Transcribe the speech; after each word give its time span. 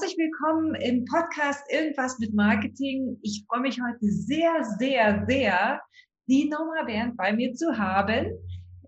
herzlich 0.00 0.16
willkommen 0.16 0.76
im 0.76 1.04
Podcast 1.06 1.60
Irgendwas 1.72 2.20
mit 2.20 2.32
Marketing. 2.32 3.18
Ich 3.20 3.44
freue 3.48 3.62
mich 3.62 3.80
heute 3.82 4.06
sehr, 4.06 4.62
sehr, 4.78 5.24
sehr, 5.26 5.82
die 6.28 6.48
Norma 6.48 6.84
Bernd 6.86 7.16
bei 7.16 7.32
mir 7.32 7.52
zu 7.52 7.76
haben. 7.76 8.30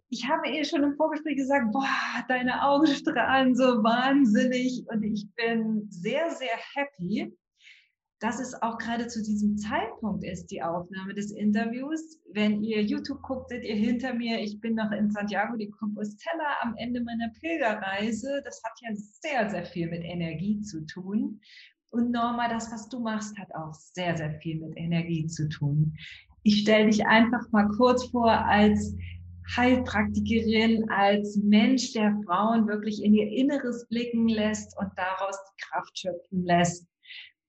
Ich 0.09 0.29
habe 0.29 0.49
ihr 0.49 0.65
schon 0.65 0.85
im 0.85 0.95
Vorgespräch 0.95 1.35
gesagt, 1.35 1.73
boah, 1.73 2.25
deine 2.29 2.62
Augen 2.62 2.87
strahlen 2.95 3.57
so 3.57 3.83
wahnsinnig 3.83 4.85
und 4.87 5.03
ich 5.03 5.27
bin 5.35 5.88
sehr, 5.91 6.31
sehr 6.31 6.57
happy, 6.75 7.37
dass 8.21 8.38
es 8.38 8.54
auch 8.62 8.76
gerade 8.76 9.08
zu 9.08 9.22
diesem 9.22 9.56
Zeitpunkt 9.56 10.24
ist, 10.24 10.50
die 10.50 10.62
Aufnahme 10.62 11.14
des 11.14 11.32
Interviews. 11.32 12.20
Wenn 12.32 12.62
ihr 12.62 12.82
YouTube 12.82 13.22
guckt, 13.22 13.48
seht 13.48 13.64
ihr 13.64 13.74
hinter 13.74 14.12
mir, 14.12 14.38
ich 14.40 14.60
bin 14.60 14.74
noch 14.74 14.92
in 14.92 15.10
Santiago 15.10 15.56
de 15.56 15.70
Compostela 15.70 16.59
am 16.60 16.77
Ende 16.77 17.02
meiner 17.02 17.30
Pilgerreise. 17.41 18.42
Das 18.45 18.62
hat 18.62 18.73
ja 18.83 18.91
sehr, 18.95 19.48
sehr 19.48 19.64
viel 19.64 19.88
mit 19.88 20.05
Energie 20.05 20.60
zu 20.60 20.84
tun. 20.84 21.41
Und 21.88 22.12
Norma, 22.12 22.48
das, 22.48 22.70
was 22.70 22.91
du 22.91 23.01
machst, 23.01 23.37
hat 23.38 23.48
auch 23.55 23.73
sehr, 23.73 24.14
sehr 24.16 24.34
viel 24.41 24.61
mit 24.61 24.77
Energie 24.77 25.27
zu 25.27 25.48
tun. 25.48 25.97
Ich 26.42 26.61
stelle 26.61 26.91
dich 26.91 27.06
einfach 27.06 27.50
mal 27.52 27.69
kurz 27.69 28.05
vor 28.11 28.30
als 28.30 28.95
Heilpraktikerin, 29.56 30.89
als 30.91 31.37
Mensch, 31.42 31.95
der 31.95 32.14
Frauen 32.27 32.69
wirklich 32.69 33.02
in 33.02 33.14
ihr 33.14 33.28
Inneres 33.28 33.89
blicken 33.89 34.28
lässt 34.28 34.78
und 34.78 34.91
daraus 34.97 35.37
die 35.37 35.64
Kraft 35.64 35.98
schöpfen 35.98 36.45
lässt 36.45 36.90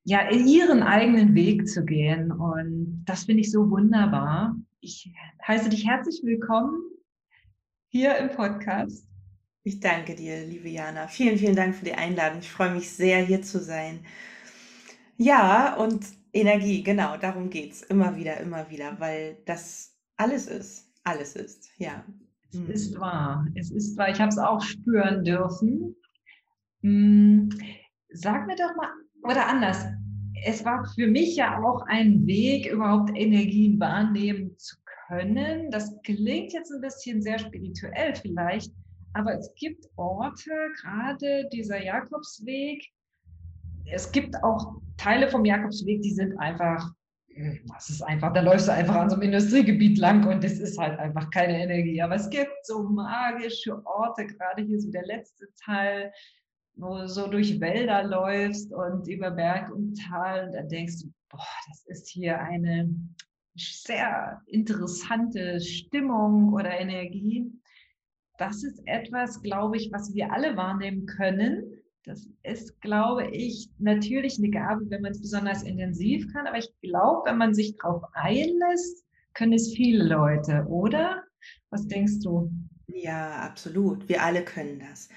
ja, 0.04 0.30
ihren 0.32 0.84
eigenen 0.84 1.36
Weg 1.36 1.68
zu 1.68 1.86
gehen. 1.86 2.32
Und 2.32 3.04
das 3.06 3.26
finde 3.26 3.42
ich 3.42 3.52
so 3.52 3.70
wunderbar. 3.70 4.56
Ich 4.80 5.12
heiße 5.48 5.70
dich 5.70 5.88
herzlich 5.88 6.22
willkommen 6.24 6.82
hier 7.90 8.18
im 8.18 8.30
Podcast. 8.30 9.08
Ich 9.64 9.80
danke 9.80 10.16
dir, 10.16 10.44
liebe 10.46 10.70
Jana. 10.70 11.08
Vielen, 11.08 11.38
vielen 11.38 11.56
Dank 11.56 11.76
für 11.76 11.86
die 11.86 11.94
Einladung. 11.94 12.40
Ich 12.40 12.50
freue 12.50 12.74
mich 12.74 12.90
sehr, 12.90 13.24
hier 13.24 13.44
zu 13.44 13.60
sein. 13.60 14.00
Ja, 15.18 15.76
und 15.76 16.04
Energie, 16.34 16.82
genau, 16.82 17.18
darum 17.18 17.52
geht 17.52 17.74
es 17.74 17.84
immer 17.84 18.16
wieder, 18.16 18.38
immer 18.38 18.68
wieder, 18.72 19.00
weil 19.00 19.38
das 19.46 19.96
alles 20.18 20.48
ist. 20.48 20.88
Alles 21.04 21.36
ist, 21.36 21.70
ja. 21.78 22.04
Es 22.50 22.60
ist 22.60 23.00
wahr. 23.00 23.46
Es 23.56 23.72
ist 23.72 23.98
wahr. 23.98 24.10
Ich 24.10 24.20
habe 24.20 24.30
es 24.30 24.38
auch 24.38 24.62
spüren 24.62 25.24
dürfen. 25.24 25.96
Hm, 26.82 27.50
sag 28.10 28.48
mir 28.48 28.56
doch 28.56 28.76
mal 28.76 28.90
oder 29.24 29.48
anders, 29.48 29.86
es 30.44 30.66
war 30.66 30.86
für 30.96 31.08
mich 31.08 31.36
ja 31.36 31.62
auch 31.62 31.82
ein 31.88 32.26
Weg, 32.26 32.72
überhaupt 32.72 33.12
Energien 33.16 33.80
wahrnehmen 33.80 34.58
zu 34.58 34.76
können. 35.08 35.70
Das 35.72 36.02
klingt 36.04 36.54
jetzt 36.54 36.72
ein 36.72 36.82
bisschen 36.82 37.22
sehr 37.22 37.38
spirituell 37.38 38.16
vielleicht, 38.16 38.72
aber 39.14 39.38
es 39.38 39.54
gibt 39.56 39.86
Orte, 39.98 40.52
gerade 40.82 41.48
dieser 41.52 41.84
Jakobsweg. 41.84 42.84
Es 43.86 44.12
gibt 44.12 44.42
auch 44.44 44.78
Teile 44.98 45.30
vom 45.30 45.46
Jakobsweg, 45.46 46.02
die 46.02 46.14
sind 46.14 46.38
einfach, 46.40 46.90
das 47.74 47.90
ist 47.90 48.02
einfach, 48.02 48.34
da 48.34 48.42
läufst 48.42 48.68
du 48.68 48.74
einfach 48.74 48.96
an 48.96 49.10
so 49.10 49.16
einem 49.16 49.24
Industriegebiet 49.24 49.98
lang 49.98 50.26
und 50.28 50.44
es 50.44 50.60
ist 50.60 50.78
halt 50.80 50.98
einfach 50.98 51.30
keine 51.30 51.62
Energie. 51.62 52.02
Aber 52.02 52.16
es 52.16 52.30
gibt 52.30 52.54
so 52.64 52.84
magische 52.84 53.86
Orte, 53.86 54.26
gerade 54.26 54.64
hier 54.64 54.80
so 54.80 54.90
der 54.92 55.06
letzte 55.06 55.48
Teil, 55.64 56.12
wo 56.76 56.98
du 56.98 57.08
so 57.08 57.28
durch 57.28 57.60
Wälder 57.60 58.04
läufst 58.04 58.74
und 58.74 59.08
über 59.08 59.32
Berg 59.32 59.72
und 59.72 59.96
Tal 59.96 60.48
und 60.48 60.54
dann 60.54 60.70
denkst 60.70 61.02
du, 61.02 61.12
boah, 61.30 61.46
das 61.68 61.86
ist 61.88 62.10
hier 62.10 62.40
eine 62.40 62.90
sehr 63.56 64.42
interessante 64.48 65.60
Stimmung 65.60 66.54
oder 66.54 66.80
Energie. 66.80 67.52
Das 68.38 68.64
ist 68.64 68.82
etwas, 68.86 69.42
glaube 69.42 69.78
ich, 69.78 69.92
was 69.92 70.14
wir 70.14 70.32
alle 70.32 70.56
wahrnehmen 70.56 71.06
können. 71.06 71.82
Das 72.04 72.28
ist, 72.44 72.82
glaube 72.82 73.28
ich, 73.28 73.70
natürlich 73.78 74.40
eine 74.40 74.50
Gabe, 74.50 74.90
wenn 74.90 75.04
man 75.04 75.12
es 75.12 75.22
besonders 75.22 75.62
intensiv 75.64 76.26
kann. 76.34 76.48
Aber 76.48 76.58
ich 76.58 76.74
glaube, 76.82 77.30
wenn 77.30 77.38
man 77.38 77.54
sich 77.54 77.78
darauf 77.78 78.04
einlässt, 78.14 79.06
können 79.34 79.54
es 79.54 79.74
viele 79.74 80.04
Leute, 80.04 80.66
oder? 80.68 81.24
Was 81.70 81.88
denkst 81.88 82.20
du? 82.24 82.52
Ja, 82.88 83.42
absolut. 83.42 84.10
Wir 84.10 84.24
alle 84.24 84.44
können 84.44 84.80
das 84.80 85.10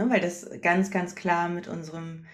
ne, 0.00 0.10
weil 0.10 0.20
das 0.20 0.48
ganz, 0.62 0.90
ganz 0.90 1.14
klar 1.14 1.48
mit 1.48 1.68
unserem 1.68 2.24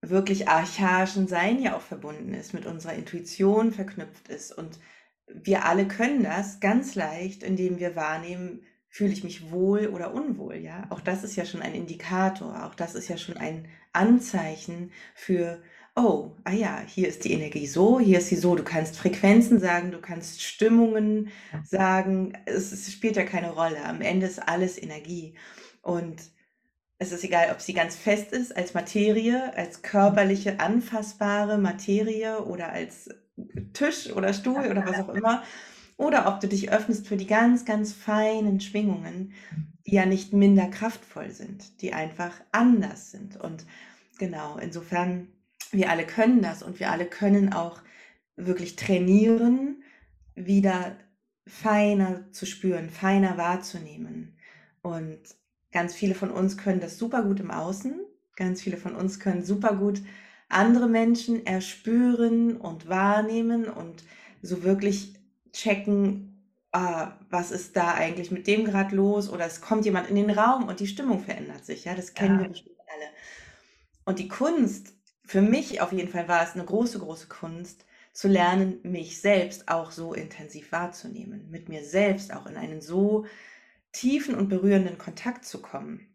wirklich 0.00 0.48
archaischen 0.48 1.28
Sein 1.28 1.62
ja 1.62 1.76
auch 1.76 1.80
verbunden 1.80 2.34
ist, 2.34 2.54
mit 2.54 2.66
unserer 2.66 2.94
Intuition 2.94 3.72
verknüpft 3.72 4.28
ist. 4.28 4.52
Und 4.52 4.78
wir 5.26 5.64
alle 5.64 5.88
können 5.88 6.22
das 6.22 6.60
ganz 6.60 6.94
leicht, 6.94 7.42
indem 7.42 7.78
wir 7.78 7.96
wahrnehmen, 7.96 8.62
fühle 8.88 9.12
ich 9.12 9.24
mich 9.24 9.50
wohl 9.50 9.88
oder 9.88 10.14
unwohl, 10.14 10.56
ja? 10.56 10.86
Auch 10.90 11.00
das 11.00 11.24
ist 11.24 11.36
ja 11.36 11.44
schon 11.44 11.62
ein 11.62 11.74
Indikator, 11.74 12.64
auch 12.64 12.74
das 12.74 12.94
ist 12.94 13.08
ja 13.08 13.16
schon 13.16 13.36
ein 13.36 13.66
Anzeichen 13.92 14.92
für, 15.14 15.60
oh, 15.96 16.36
ah 16.44 16.52
ja, 16.52 16.80
hier 16.86 17.08
ist 17.08 17.24
die 17.24 17.32
Energie 17.32 17.66
so, 17.66 17.98
hier 17.98 18.18
ist 18.18 18.28
sie 18.28 18.36
so. 18.36 18.54
Du 18.54 18.62
kannst 18.62 18.96
Frequenzen 18.96 19.58
sagen, 19.58 19.90
du 19.90 20.00
kannst 20.00 20.42
Stimmungen 20.42 21.30
sagen, 21.64 22.34
es, 22.46 22.72
es 22.72 22.92
spielt 22.92 23.16
ja 23.16 23.24
keine 23.24 23.50
Rolle. 23.50 23.84
Am 23.84 24.00
Ende 24.00 24.26
ist 24.26 24.38
alles 24.38 24.80
Energie. 24.80 25.34
Und 25.82 26.22
es 26.98 27.12
ist 27.12 27.24
egal, 27.24 27.50
ob 27.50 27.60
sie 27.60 27.72
ganz 27.72 27.96
fest 27.96 28.32
ist 28.32 28.56
als 28.56 28.74
Materie, 28.74 29.56
als 29.56 29.82
körperliche, 29.82 30.60
anfassbare 30.60 31.58
Materie 31.58 32.44
oder 32.44 32.72
als 32.72 33.10
Tisch 33.72 34.12
oder 34.12 34.32
Stuhl 34.32 34.66
oder 34.70 34.86
was 34.86 35.00
auch 35.00 35.14
immer. 35.14 35.42
Oder 35.96 36.28
ob 36.28 36.40
du 36.40 36.48
dich 36.48 36.72
öffnest 36.72 37.06
für 37.06 37.16
die 37.16 37.26
ganz, 37.26 37.64
ganz 37.64 37.92
feinen 37.92 38.60
Schwingungen, 38.60 39.32
die 39.86 39.94
ja 39.94 40.06
nicht 40.06 40.32
minder 40.32 40.66
kraftvoll 40.66 41.30
sind, 41.30 41.80
die 41.82 41.92
einfach 41.92 42.32
anders 42.52 43.10
sind. 43.10 43.36
Und 43.36 43.64
genau, 44.18 44.56
insofern, 44.56 45.28
wir 45.70 45.90
alle 45.90 46.06
können 46.06 46.42
das 46.42 46.62
und 46.62 46.80
wir 46.80 46.90
alle 46.90 47.06
können 47.06 47.52
auch 47.52 47.80
wirklich 48.36 48.76
trainieren, 48.76 49.82
wieder 50.34 50.96
feiner 51.46 52.30
zu 52.32 52.46
spüren, 52.46 52.90
feiner 52.90 53.36
wahrzunehmen. 53.36 54.36
Und 54.82 55.20
Ganz 55.74 55.92
viele 55.92 56.14
von 56.14 56.30
uns 56.30 56.56
können 56.56 56.78
das 56.78 56.98
super 56.98 57.24
gut 57.24 57.40
im 57.40 57.50
Außen. 57.50 57.98
Ganz 58.36 58.62
viele 58.62 58.76
von 58.76 58.94
uns 58.94 59.18
können 59.18 59.44
super 59.44 59.74
gut 59.74 60.00
andere 60.48 60.88
Menschen 60.88 61.44
erspüren 61.44 62.56
und 62.56 62.88
wahrnehmen 62.88 63.68
und 63.68 64.04
so 64.40 64.62
wirklich 64.62 65.14
checken, 65.52 66.40
ah, 66.70 67.18
was 67.28 67.50
ist 67.50 67.76
da 67.76 67.94
eigentlich 67.94 68.30
mit 68.30 68.46
dem 68.46 68.64
gerade 68.64 68.94
los 68.94 69.28
oder 69.28 69.46
es 69.46 69.60
kommt 69.60 69.84
jemand 69.84 70.08
in 70.08 70.14
den 70.14 70.30
Raum 70.30 70.68
und 70.68 70.78
die 70.78 70.86
Stimmung 70.86 71.18
verändert 71.18 71.64
sich. 71.64 71.86
Ja, 71.86 71.94
das 71.94 72.14
kennen 72.14 72.36
ja. 72.36 72.42
wir 72.42 72.48
bestimmt 72.50 72.76
alle. 72.86 73.10
Und 74.04 74.20
die 74.20 74.28
Kunst, 74.28 74.92
für 75.24 75.42
mich 75.42 75.80
auf 75.80 75.92
jeden 75.92 76.10
Fall 76.10 76.28
war 76.28 76.44
es 76.44 76.54
eine 76.54 76.64
große, 76.64 77.00
große 77.00 77.26
Kunst, 77.26 77.84
zu 78.12 78.28
lernen, 78.28 78.78
mich 78.84 79.20
selbst 79.20 79.68
auch 79.68 79.90
so 79.90 80.14
intensiv 80.14 80.70
wahrzunehmen, 80.70 81.50
mit 81.50 81.68
mir 81.68 81.82
selbst 81.82 82.32
auch 82.32 82.46
in 82.46 82.56
einen 82.56 82.80
so 82.80 83.26
tiefen 83.94 84.34
und 84.34 84.48
berührenden 84.48 84.98
Kontakt 84.98 85.46
zu 85.46 85.62
kommen. 85.62 86.14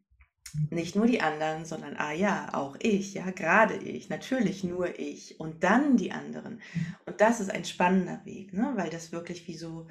Nicht 0.70 0.96
nur 0.96 1.06
die 1.06 1.22
anderen, 1.22 1.66
sondern, 1.66 1.96
ah 1.98 2.12
ja, 2.12 2.50
auch 2.54 2.76
ich, 2.80 3.14
ja, 3.14 3.30
gerade 3.32 3.76
ich, 3.76 4.10
natürlich 4.10 4.64
nur 4.64 5.00
ich 5.00 5.40
und 5.40 5.64
dann 5.64 5.96
die 5.96 6.12
anderen. 6.12 6.62
Und 7.06 7.22
das 7.22 7.40
ist 7.40 7.52
ein 7.52 7.66
spannender 7.66 8.22
Weg, 8.26 8.54
ne? 8.54 8.74
weil 8.76 8.90
das 8.90 9.12
wirklich 9.12 9.48
wie 9.48 9.56
so, 9.56 9.88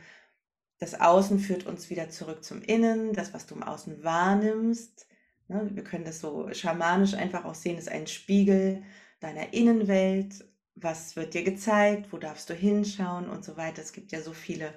das 0.79 1.01
Außen 1.01 1.39
führt 1.39 1.67
uns 1.67 1.91
wieder 1.91 2.11
zurück 2.11 2.43
zum 2.43 2.63
Innen, 2.63 3.13
das, 3.13 3.35
was 3.35 3.47
du 3.47 3.55
im 3.55 3.63
Außen 3.63 4.03
wahrnimmst. 4.03 5.07
Ne? 5.47 5.71
Wir 5.73 5.85
können 5.85 6.05
das 6.05 6.21
so 6.21 6.53
schamanisch 6.53 7.15
einfach 7.15 7.45
auch 7.45 7.55
sehen, 7.55 7.79
ist 7.79 7.89
ein 7.89 8.09
Spiegel 8.09 8.83
deiner 9.21 9.53
Innenwelt. 9.53 10.45
Was 10.75 11.15
wird 11.15 11.35
dir 11.35 11.45
gezeigt? 11.45 12.13
Wo 12.13 12.19
darfst 12.19 12.51
du 12.51 12.55
hinschauen 12.55 13.29
und 13.29 13.45
so 13.45 13.57
weiter? 13.57 13.83
Es 13.83 13.93
gibt 13.93 14.11
ja 14.11 14.21
so 14.21 14.33
viele 14.33 14.75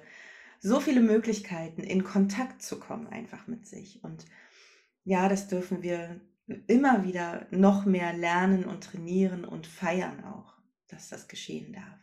so 0.62 0.78
viele 0.78 1.00
Möglichkeiten, 1.00 1.82
in 1.82 2.04
Kontakt 2.04 2.62
zu 2.62 2.78
kommen, 2.78 3.08
einfach 3.08 3.48
mit 3.48 3.66
sich. 3.66 4.02
Und 4.04 4.24
ja, 5.04 5.28
das 5.28 5.48
dürfen 5.48 5.82
wir 5.82 6.20
immer 6.68 7.04
wieder 7.04 7.46
noch 7.50 7.84
mehr 7.84 8.12
lernen 8.12 8.64
und 8.64 8.84
trainieren 8.84 9.44
und 9.44 9.66
feiern 9.66 10.24
auch, 10.24 10.54
dass 10.88 11.08
das 11.08 11.26
geschehen 11.26 11.72
darf. 11.72 11.98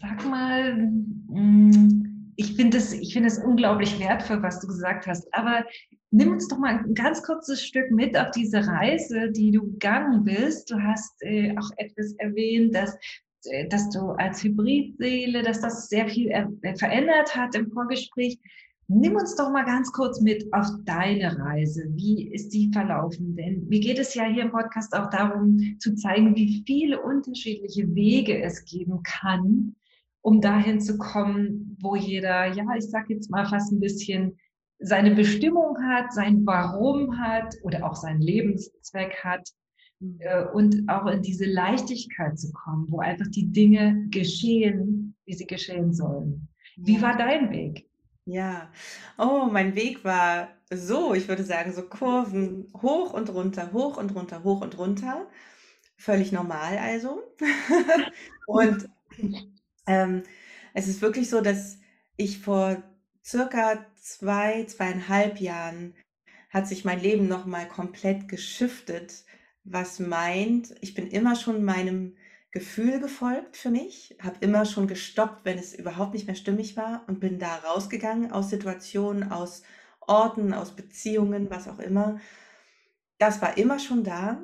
Sag 0.00 0.24
mal, 0.26 0.76
mm, 0.76 2.32
ich 2.36 2.56
finde 2.56 2.78
es 2.78 2.94
find 3.12 3.30
unglaublich 3.44 3.98
wertvoll, 4.00 4.42
was 4.42 4.60
du 4.60 4.66
gesagt 4.66 5.06
hast, 5.06 5.28
aber 5.34 5.66
nimm 6.10 6.32
uns 6.32 6.48
doch 6.48 6.58
mal 6.58 6.78
ein 6.78 6.94
ganz 6.94 7.22
kurzes 7.22 7.62
Stück 7.62 7.90
mit 7.90 8.16
auf 8.16 8.30
diese 8.30 8.66
Reise, 8.66 9.30
die 9.30 9.50
du 9.50 9.72
gegangen 9.72 10.24
bist. 10.24 10.70
Du 10.70 10.82
hast 10.82 11.20
äh, 11.20 11.54
auch 11.58 11.70
etwas 11.76 12.14
erwähnt, 12.14 12.74
dass 12.74 12.96
dass 13.68 13.90
du 13.90 14.10
als 14.12 14.42
Hybridseele, 14.42 15.42
dass 15.42 15.60
das 15.60 15.88
sehr 15.88 16.08
viel 16.08 16.30
äh, 16.30 16.76
verändert 16.76 17.34
hat 17.34 17.54
im 17.54 17.70
Vorgespräch. 17.70 18.38
Nimm 18.88 19.14
uns 19.14 19.36
doch 19.36 19.50
mal 19.52 19.64
ganz 19.64 19.92
kurz 19.92 20.20
mit 20.20 20.52
auf 20.52 20.66
deine 20.84 21.38
Reise. 21.38 21.84
Wie 21.90 22.28
ist 22.28 22.48
die 22.50 22.70
verlaufen? 22.72 23.36
Denn 23.36 23.68
mir 23.68 23.78
geht 23.78 24.00
es 24.00 24.14
ja 24.14 24.24
hier 24.24 24.42
im 24.42 24.50
Podcast 24.50 24.92
auch 24.94 25.08
darum 25.10 25.76
zu 25.78 25.94
zeigen, 25.94 26.34
wie 26.34 26.64
viele 26.66 27.00
unterschiedliche 27.00 27.94
Wege 27.94 28.42
es 28.42 28.64
geben 28.64 29.00
kann, 29.04 29.76
um 30.22 30.40
dahin 30.40 30.80
zu 30.80 30.98
kommen, 30.98 31.76
wo 31.80 31.94
jeder, 31.94 32.46
ja, 32.46 32.64
ich 32.76 32.90
sag 32.90 33.08
jetzt 33.08 33.30
mal 33.30 33.46
fast 33.46 33.72
ein 33.72 33.80
bisschen 33.80 34.36
seine 34.80 35.14
Bestimmung 35.14 35.76
hat, 35.82 36.12
sein 36.12 36.44
Warum 36.44 37.18
hat 37.18 37.54
oder 37.62 37.86
auch 37.86 37.94
seinen 37.94 38.22
Lebenszweck 38.22 39.22
hat. 39.22 39.48
Äh, 40.18 40.44
und 40.44 40.88
auch 40.88 41.06
in 41.06 41.22
diese 41.22 41.44
Leichtigkeit 41.44 42.38
zu 42.38 42.52
kommen, 42.52 42.86
wo 42.90 43.00
einfach 43.00 43.28
die 43.28 43.50
Dinge 43.50 44.06
geschehen, 44.10 45.14
wie 45.24 45.34
sie 45.34 45.46
geschehen 45.46 45.92
sollen. 45.92 46.48
Wie 46.76 46.96
ja. 46.96 47.02
war 47.02 47.16
dein 47.16 47.50
Weg? 47.50 47.88
Ja, 48.24 48.70
oh, 49.18 49.48
mein 49.50 49.74
Weg 49.74 50.04
war 50.04 50.48
so, 50.72 51.14
ich 51.14 51.28
würde 51.28 51.42
sagen, 51.42 51.72
so 51.72 51.82
Kurven 51.82 52.72
hoch 52.80 53.12
und 53.12 53.28
runter, 53.30 53.72
hoch 53.72 53.96
und 53.96 54.14
runter, 54.14 54.44
hoch 54.44 54.60
und 54.60 54.78
runter. 54.78 55.28
Völlig 55.96 56.32
normal 56.32 56.78
also. 56.78 57.22
und 58.46 58.88
ähm, 59.86 60.22
es 60.74 60.86
ist 60.86 61.02
wirklich 61.02 61.28
so, 61.28 61.40
dass 61.40 61.78
ich 62.16 62.38
vor 62.38 62.82
circa 63.24 63.84
zwei, 63.96 64.64
zweieinhalb 64.64 65.40
Jahren 65.40 65.94
hat 66.50 66.66
sich 66.66 66.84
mein 66.84 67.00
Leben 67.00 67.28
nochmal 67.28 67.68
komplett 67.68 68.28
geschiftet, 68.28 69.24
was 69.64 69.98
meint, 69.98 70.74
ich 70.80 70.94
bin 70.94 71.08
immer 71.08 71.36
schon 71.36 71.64
meinem 71.64 72.16
Gefühl 72.52 72.98
gefolgt 72.98 73.56
für 73.56 73.70
mich, 73.70 74.16
habe 74.20 74.38
immer 74.40 74.64
schon 74.64 74.88
gestoppt, 74.88 75.44
wenn 75.44 75.58
es 75.58 75.74
überhaupt 75.74 76.14
nicht 76.14 76.26
mehr 76.26 76.34
stimmig 76.34 76.76
war 76.76 77.04
und 77.06 77.20
bin 77.20 77.38
da 77.38 77.56
rausgegangen 77.56 78.32
aus 78.32 78.50
Situationen, 78.50 79.30
aus 79.30 79.62
Orten, 80.00 80.52
aus 80.52 80.74
Beziehungen, 80.74 81.50
was 81.50 81.68
auch 81.68 81.78
immer. 81.78 82.20
Das 83.18 83.40
war 83.40 83.56
immer 83.56 83.78
schon 83.78 84.02
da. 84.02 84.42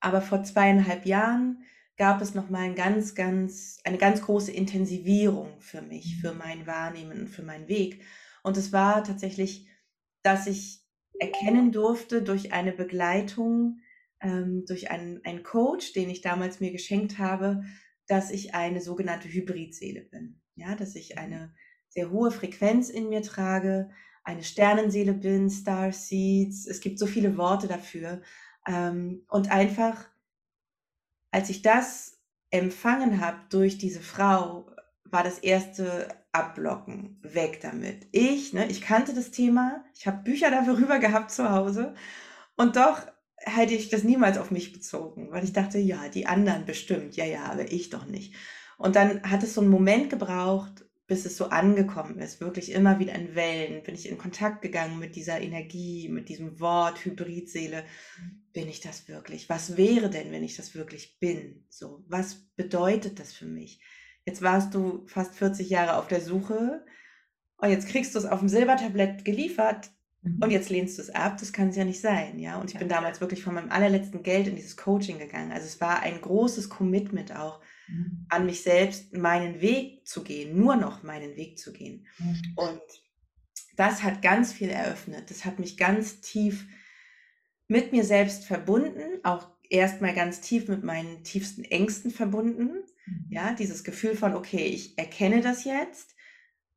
Aber 0.00 0.20
vor 0.20 0.42
zweieinhalb 0.42 1.06
Jahren 1.06 1.64
gab 1.96 2.20
es 2.20 2.34
nochmal 2.34 2.62
ein 2.62 2.74
ganz, 2.74 3.14
ganz, 3.14 3.78
eine 3.84 3.98
ganz 3.98 4.22
große 4.22 4.50
Intensivierung 4.50 5.60
für 5.60 5.80
mich, 5.80 6.20
für 6.20 6.32
mhm. 6.32 6.38
mein 6.38 6.66
Wahrnehmen 6.66 7.20
und 7.20 7.28
für 7.28 7.42
meinen 7.42 7.68
Weg. 7.68 8.02
Und 8.42 8.56
es 8.56 8.72
war 8.72 9.04
tatsächlich, 9.04 9.68
dass 10.22 10.46
ich 10.46 10.83
erkennen 11.18 11.72
durfte 11.72 12.22
durch 12.22 12.52
eine 12.52 12.72
Begleitung, 12.72 13.80
ähm, 14.20 14.64
durch 14.66 14.90
einen, 14.90 15.24
einen 15.24 15.42
Coach, 15.42 15.92
den 15.92 16.10
ich 16.10 16.20
damals 16.20 16.60
mir 16.60 16.72
geschenkt 16.72 17.18
habe, 17.18 17.64
dass 18.06 18.30
ich 18.30 18.54
eine 18.54 18.80
sogenannte 18.80 19.28
Hybridseele 19.28 20.02
bin. 20.02 20.40
Ja, 20.56 20.74
dass 20.74 20.94
ich 20.94 21.18
eine 21.18 21.54
sehr 21.88 22.10
hohe 22.10 22.30
Frequenz 22.30 22.90
in 22.90 23.08
mir 23.08 23.22
trage, 23.22 23.90
eine 24.24 24.42
Sternenseele 24.42 25.12
bin, 25.12 25.50
Star 25.50 25.92
Seeds. 25.92 26.66
Es 26.66 26.80
gibt 26.80 26.98
so 26.98 27.06
viele 27.06 27.36
Worte 27.36 27.68
dafür. 27.68 28.22
Ähm, 28.66 29.24
und 29.28 29.50
einfach, 29.50 30.08
als 31.30 31.50
ich 31.50 31.62
das 31.62 32.20
empfangen 32.50 33.20
habe 33.20 33.40
durch 33.50 33.78
diese 33.78 34.00
Frau, 34.00 34.70
war 35.04 35.22
das 35.22 35.38
erste 35.38 36.08
Abblocken, 36.34 37.18
weg 37.22 37.60
damit. 37.62 38.06
Ich, 38.12 38.52
ne, 38.52 38.66
ich 38.68 38.80
kannte 38.82 39.14
das 39.14 39.30
Thema, 39.30 39.84
ich 39.94 40.06
habe 40.06 40.22
Bücher 40.22 40.50
darüber 40.50 40.98
gehabt 40.98 41.30
zu 41.30 41.50
Hause 41.50 41.94
und 42.56 42.76
doch 42.76 43.00
hätte 43.36 43.74
ich 43.74 43.88
das 43.88 44.04
niemals 44.04 44.38
auf 44.38 44.50
mich 44.50 44.72
bezogen, 44.72 45.30
weil 45.30 45.44
ich 45.44 45.52
dachte, 45.52 45.78
ja, 45.78 46.08
die 46.08 46.26
anderen 46.26 46.64
bestimmt, 46.64 47.16
ja, 47.16 47.24
ja, 47.24 47.44
aber 47.44 47.70
ich 47.70 47.90
doch 47.90 48.06
nicht. 48.06 48.34
Und 48.78 48.96
dann 48.96 49.22
hat 49.22 49.42
es 49.42 49.54
so 49.54 49.60
einen 49.60 49.70
Moment 49.70 50.10
gebraucht, 50.10 50.84
bis 51.06 51.26
es 51.26 51.36
so 51.36 51.50
angekommen 51.50 52.18
ist, 52.18 52.40
wirklich 52.40 52.72
immer 52.72 52.98
wieder 52.98 53.14
in 53.14 53.34
Wellen, 53.34 53.82
bin 53.82 53.94
ich 53.94 54.08
in 54.08 54.16
Kontakt 54.16 54.62
gegangen 54.62 54.98
mit 54.98 55.16
dieser 55.16 55.40
Energie, 55.40 56.08
mit 56.08 56.28
diesem 56.30 56.58
Wort 56.60 57.04
Hybridseele. 57.04 57.84
Bin 58.52 58.68
ich 58.68 58.80
das 58.80 59.06
wirklich? 59.06 59.48
Was 59.50 59.76
wäre 59.76 60.08
denn, 60.08 60.32
wenn 60.32 60.42
ich 60.42 60.56
das 60.56 60.74
wirklich 60.74 61.18
bin? 61.18 61.66
So, 61.68 62.02
was 62.08 62.46
bedeutet 62.56 63.20
das 63.20 63.34
für 63.34 63.46
mich? 63.46 63.80
Jetzt 64.26 64.42
warst 64.42 64.74
du 64.74 65.04
fast 65.06 65.34
40 65.34 65.68
Jahre 65.68 65.96
auf 65.96 66.08
der 66.08 66.20
Suche 66.20 66.84
und 67.58 67.70
jetzt 67.70 67.88
kriegst 67.88 68.14
du 68.14 68.18
es 68.18 68.26
auf 68.26 68.40
dem 68.40 68.48
Silbertablett 68.48 69.24
geliefert 69.24 69.90
Mhm. 70.24 70.38
Und 70.42 70.50
jetzt 70.50 70.70
lehnst 70.70 70.96
du 70.98 71.02
es 71.02 71.10
ab, 71.10 71.36
das 71.38 71.52
kann 71.52 71.68
es 71.68 71.76
ja 71.76 71.84
nicht 71.84 72.00
sein, 72.00 72.38
ja. 72.38 72.58
Und 72.58 72.68
ich 72.68 72.74
ja. 72.74 72.80
bin 72.80 72.88
damals 72.88 73.20
wirklich 73.20 73.42
von 73.42 73.54
meinem 73.54 73.70
allerletzten 73.70 74.22
Geld 74.22 74.48
in 74.48 74.56
dieses 74.56 74.76
Coaching 74.76 75.18
gegangen. 75.18 75.52
Also 75.52 75.66
es 75.66 75.80
war 75.80 76.00
ein 76.00 76.20
großes 76.20 76.70
Commitment 76.70 77.36
auch 77.36 77.60
mhm. 77.88 78.26
an 78.30 78.46
mich 78.46 78.62
selbst, 78.62 79.14
meinen 79.14 79.60
Weg 79.60 80.06
zu 80.06 80.24
gehen, 80.24 80.58
nur 80.58 80.76
noch 80.76 81.02
meinen 81.02 81.36
Weg 81.36 81.58
zu 81.58 81.72
gehen. 81.72 82.06
Mhm. 82.18 82.52
Und 82.56 82.80
das 83.76 84.02
hat 84.02 84.22
ganz 84.22 84.52
viel 84.52 84.70
eröffnet. 84.70 85.30
Das 85.30 85.44
hat 85.44 85.58
mich 85.58 85.76
ganz 85.76 86.20
tief 86.20 86.66
mit 87.68 87.92
mir 87.92 88.04
selbst 88.04 88.46
verbunden, 88.46 89.20
auch 89.24 89.48
erstmal 89.68 90.14
ganz 90.14 90.40
tief 90.40 90.68
mit 90.68 90.84
meinen 90.84 91.22
tiefsten 91.22 91.64
Ängsten 91.64 92.10
verbunden. 92.10 92.82
Mhm. 93.06 93.26
Ja, 93.30 93.54
dieses 93.54 93.84
Gefühl 93.84 94.16
von, 94.16 94.34
okay, 94.34 94.66
ich 94.66 94.98
erkenne 94.98 95.40
das 95.40 95.64
jetzt. 95.64 96.14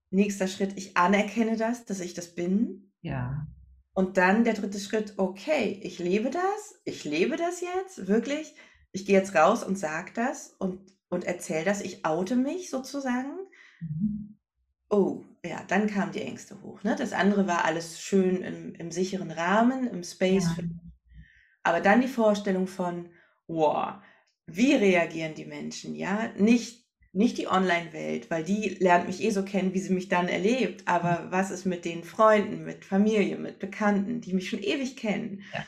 Nächster 0.09 0.47
Schritt, 0.47 0.73
ich 0.77 0.95
anerkenne 0.95 1.57
das, 1.57 1.85
dass 1.85 1.99
ich 1.99 2.13
das 2.13 2.33
bin. 2.33 2.91
Ja. 3.01 3.47
Und 3.93 4.17
dann 4.17 4.43
der 4.43 4.53
dritte 4.53 4.79
Schritt, 4.79 5.15
okay, 5.17 5.79
ich 5.81 5.99
lebe 5.99 6.29
das, 6.29 6.79
ich 6.85 7.03
lebe 7.03 7.35
das 7.35 7.61
jetzt, 7.61 8.07
wirklich. 8.07 8.55
Ich 8.91 9.05
gehe 9.05 9.17
jetzt 9.17 9.35
raus 9.35 9.63
und 9.63 9.77
sage 9.77 10.11
das 10.13 10.55
und, 10.59 10.79
und 11.09 11.25
erzähle 11.25 11.65
das, 11.65 11.81
ich 11.81 12.05
oute 12.05 12.35
mich 12.35 12.69
sozusagen. 12.69 13.31
Mhm. 13.81 14.37
Oh, 14.89 15.25
ja, 15.43 15.63
dann 15.67 15.87
kamen 15.87 16.13
die 16.13 16.21
Ängste 16.21 16.61
hoch. 16.61 16.83
Ne? 16.83 16.95
Das 16.95 17.11
andere 17.11 17.47
war 17.47 17.65
alles 17.65 17.99
schön 17.99 18.43
im, 18.43 18.75
im 18.75 18.91
sicheren 18.91 19.31
Rahmen, 19.31 19.87
im 19.87 20.03
Space. 20.03 20.47
Ja. 20.57 20.63
Aber 21.63 21.81
dann 21.81 21.99
die 21.99 22.07
Vorstellung 22.07 22.67
von, 22.67 23.09
wow, 23.47 23.95
wie 24.47 24.73
reagieren 24.73 25.35
die 25.35 25.45
Menschen? 25.45 25.95
Ja, 25.95 26.31
nicht 26.37 26.87
nicht 27.17 27.37
die 27.39 27.47
Online-Welt, 27.47 28.29
weil 28.29 28.43
die 28.43 28.77
lernt 28.79 29.07
mich 29.07 29.23
eh 29.23 29.31
so 29.31 29.43
kennen, 29.43 29.73
wie 29.73 29.79
sie 29.79 29.93
mich 29.93 30.07
dann 30.07 30.27
erlebt. 30.27 30.87
Aber 30.87 31.21
mhm. 31.21 31.31
was 31.31 31.49
ist 31.49 31.65
mit 31.65 31.83
den 31.83 32.03
Freunden, 32.03 32.63
mit 32.63 32.85
Familie, 32.85 33.37
mit 33.37 33.57
Bekannten, 33.57 34.21
die 34.21 34.33
mich 34.33 34.47
schon 34.49 34.61
ewig 34.61 34.97
kennen? 34.97 35.41
Ja. 35.51 35.65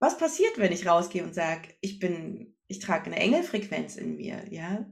Was 0.00 0.18
passiert, 0.18 0.58
wenn 0.58 0.72
ich 0.72 0.88
rausgehe 0.88 1.22
und 1.22 1.34
sage, 1.34 1.68
ich 1.80 2.00
bin, 2.00 2.56
ich 2.66 2.80
trage 2.80 3.06
eine 3.06 3.20
Engelfrequenz 3.20 3.94
in 3.94 4.16
mir, 4.16 4.42
ja? 4.50 4.86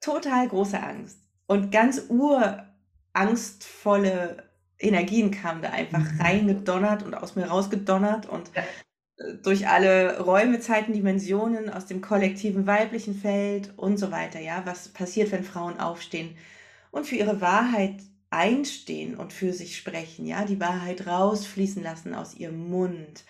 Total 0.00 0.48
große 0.48 0.82
Angst. 0.82 1.18
Und 1.46 1.70
ganz 1.70 2.06
urangstvolle 2.08 4.48
Energien 4.78 5.32
kamen 5.32 5.60
da 5.60 5.68
einfach 5.70 6.12
mhm. 6.12 6.20
reingedonnert 6.20 7.02
und 7.02 7.14
aus 7.14 7.36
mir 7.36 7.46
rausgedonnert. 7.46 8.24
Und 8.26 8.50
ja 8.54 8.62
durch 9.42 9.66
alle 9.68 10.20
Räume, 10.20 10.60
Zeiten, 10.60 10.92
Dimensionen 10.92 11.70
aus 11.70 11.86
dem 11.86 12.00
kollektiven 12.00 12.66
weiblichen 12.66 13.14
Feld 13.14 13.72
und 13.76 13.98
so 13.98 14.10
weiter. 14.10 14.40
Ja, 14.40 14.62
was 14.64 14.88
passiert, 14.88 15.32
wenn 15.32 15.44
Frauen 15.44 15.80
aufstehen 15.80 16.36
und 16.92 17.06
für 17.06 17.16
ihre 17.16 17.40
Wahrheit 17.40 17.96
einstehen 18.30 19.16
und 19.16 19.32
für 19.32 19.52
sich 19.52 19.76
sprechen, 19.76 20.26
ja, 20.26 20.44
die 20.44 20.60
Wahrheit 20.60 21.06
rausfließen 21.06 21.82
lassen 21.82 22.14
aus 22.14 22.34
ihrem 22.34 22.70
Mund. 22.70 23.24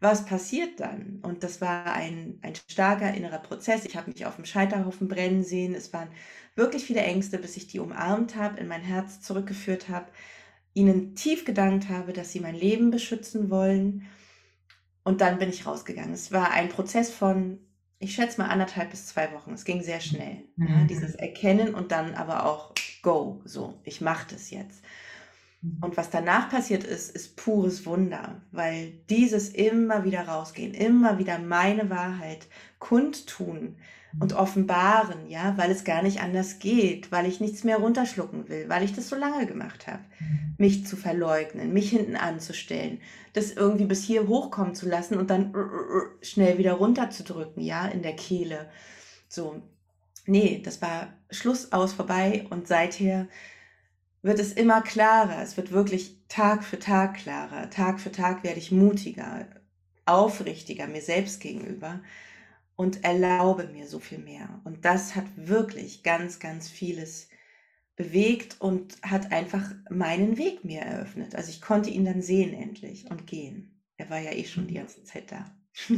Was 0.00 0.24
passiert 0.26 0.80
dann? 0.80 1.20
Und 1.22 1.42
das 1.42 1.60
war 1.60 1.86
ein, 1.92 2.38
ein 2.42 2.54
starker 2.70 3.12
innerer 3.14 3.38
Prozess. 3.38 3.84
Ich 3.86 3.96
habe 3.96 4.10
mich 4.10 4.26
auf 4.26 4.36
dem 4.36 4.44
Scheiterhaufen 4.44 5.08
brennen 5.08 5.42
sehen. 5.42 5.74
Es 5.74 5.92
waren 5.92 6.08
wirklich 6.54 6.84
viele 6.84 7.00
Ängste, 7.00 7.38
bis 7.38 7.56
ich 7.56 7.66
die 7.66 7.80
umarmt 7.80 8.36
habe, 8.36 8.60
in 8.60 8.68
mein 8.68 8.82
Herz 8.82 9.20
zurückgeführt 9.22 9.88
habe, 9.88 10.06
ihnen 10.74 11.14
tief 11.14 11.44
gedankt 11.44 11.88
habe, 11.88 12.12
dass 12.12 12.32
sie 12.32 12.40
mein 12.40 12.54
Leben 12.54 12.90
beschützen 12.90 13.50
wollen 13.50 14.06
und 15.06 15.20
dann 15.20 15.38
bin 15.38 15.50
ich 15.50 15.66
rausgegangen. 15.66 16.12
Es 16.12 16.32
war 16.32 16.50
ein 16.50 16.68
Prozess 16.68 17.12
von, 17.12 17.60
ich 18.00 18.16
schätze 18.16 18.40
mal 18.40 18.48
anderthalb 18.48 18.90
bis 18.90 19.06
zwei 19.06 19.32
Wochen. 19.32 19.52
Es 19.52 19.64
ging 19.64 19.80
sehr 19.80 20.00
schnell. 20.00 20.42
Mhm. 20.56 20.66
Ja, 20.66 20.84
dieses 20.84 21.14
Erkennen 21.14 21.76
und 21.76 21.92
dann 21.92 22.16
aber 22.16 22.44
auch 22.44 22.72
Go. 23.02 23.40
So, 23.44 23.74
ich 23.84 24.00
mache 24.00 24.26
das 24.32 24.50
jetzt. 24.50 24.82
Mhm. 25.62 25.78
Und 25.80 25.96
was 25.96 26.10
danach 26.10 26.50
passiert 26.50 26.82
ist, 26.82 27.14
ist 27.14 27.36
pures 27.36 27.86
Wunder, 27.86 28.42
weil 28.50 28.94
dieses 29.08 29.50
immer 29.50 30.02
wieder 30.02 30.26
rausgehen, 30.26 30.74
immer 30.74 31.20
wieder 31.20 31.38
meine 31.38 31.88
Wahrheit 31.88 32.48
kundtun, 32.80 33.76
und 34.18 34.32
offenbaren, 34.32 35.28
ja, 35.28 35.56
weil 35.58 35.70
es 35.70 35.84
gar 35.84 36.02
nicht 36.02 36.20
anders 36.20 36.58
geht, 36.58 37.12
weil 37.12 37.26
ich 37.26 37.40
nichts 37.40 37.64
mehr 37.64 37.78
runterschlucken 37.78 38.48
will, 38.48 38.68
weil 38.68 38.82
ich 38.82 38.94
das 38.94 39.08
so 39.08 39.16
lange 39.16 39.46
gemacht 39.46 39.86
habe, 39.86 40.02
mhm. 40.18 40.54
mich 40.58 40.86
zu 40.86 40.96
verleugnen, 40.96 41.72
mich 41.72 41.90
hinten 41.90 42.16
anzustellen, 42.16 43.00
das 43.34 43.52
irgendwie 43.52 43.84
bis 43.84 44.04
hier 44.04 44.26
hochkommen 44.26 44.74
zu 44.74 44.88
lassen 44.88 45.18
und 45.18 45.28
dann 45.28 45.54
schnell 46.22 46.56
wieder 46.56 46.72
runterzudrücken, 46.74 47.62
ja, 47.62 47.86
in 47.86 48.02
der 48.02 48.16
Kehle. 48.16 48.70
So, 49.28 49.62
nee, 50.24 50.62
das 50.64 50.80
war 50.80 51.08
Schluss 51.30 51.72
aus 51.72 51.92
vorbei 51.92 52.46
und 52.48 52.68
seither 52.68 53.28
wird 54.22 54.38
es 54.38 54.52
immer 54.52 54.80
klarer. 54.80 55.42
Es 55.42 55.56
wird 55.58 55.72
wirklich 55.72 56.16
Tag 56.28 56.64
für 56.64 56.78
Tag 56.78 57.18
klarer. 57.18 57.68
Tag 57.68 58.00
für 58.00 58.10
Tag 58.10 58.42
werde 58.42 58.58
ich 58.58 58.72
mutiger, 58.72 59.46
aufrichtiger 60.06 60.86
mir 60.86 61.02
selbst 61.02 61.40
gegenüber 61.40 62.00
und 62.76 63.04
erlaube 63.04 63.68
mir 63.72 63.86
so 63.86 63.98
viel 63.98 64.18
mehr. 64.18 64.60
Und 64.64 64.84
das 64.84 65.16
hat 65.16 65.24
wirklich 65.36 66.02
ganz, 66.02 66.38
ganz 66.38 66.68
vieles 66.68 67.28
bewegt 67.96 68.56
und 68.60 68.96
hat 69.02 69.32
einfach 69.32 69.74
meinen 69.90 70.36
Weg 70.36 70.64
mir 70.64 70.82
eröffnet. 70.82 71.34
Also 71.34 71.50
ich 71.50 71.62
konnte 71.62 71.90
ihn 71.90 72.04
dann 72.04 72.20
sehen 72.20 72.52
endlich 72.52 73.10
und 73.10 73.26
gehen. 73.26 73.82
Er 73.96 74.10
war 74.10 74.20
ja 74.20 74.32
eh 74.32 74.44
schon 74.44 74.66
die 74.66 74.74
ganze 74.74 75.02
Zeit 75.04 75.32
da. 75.32 75.56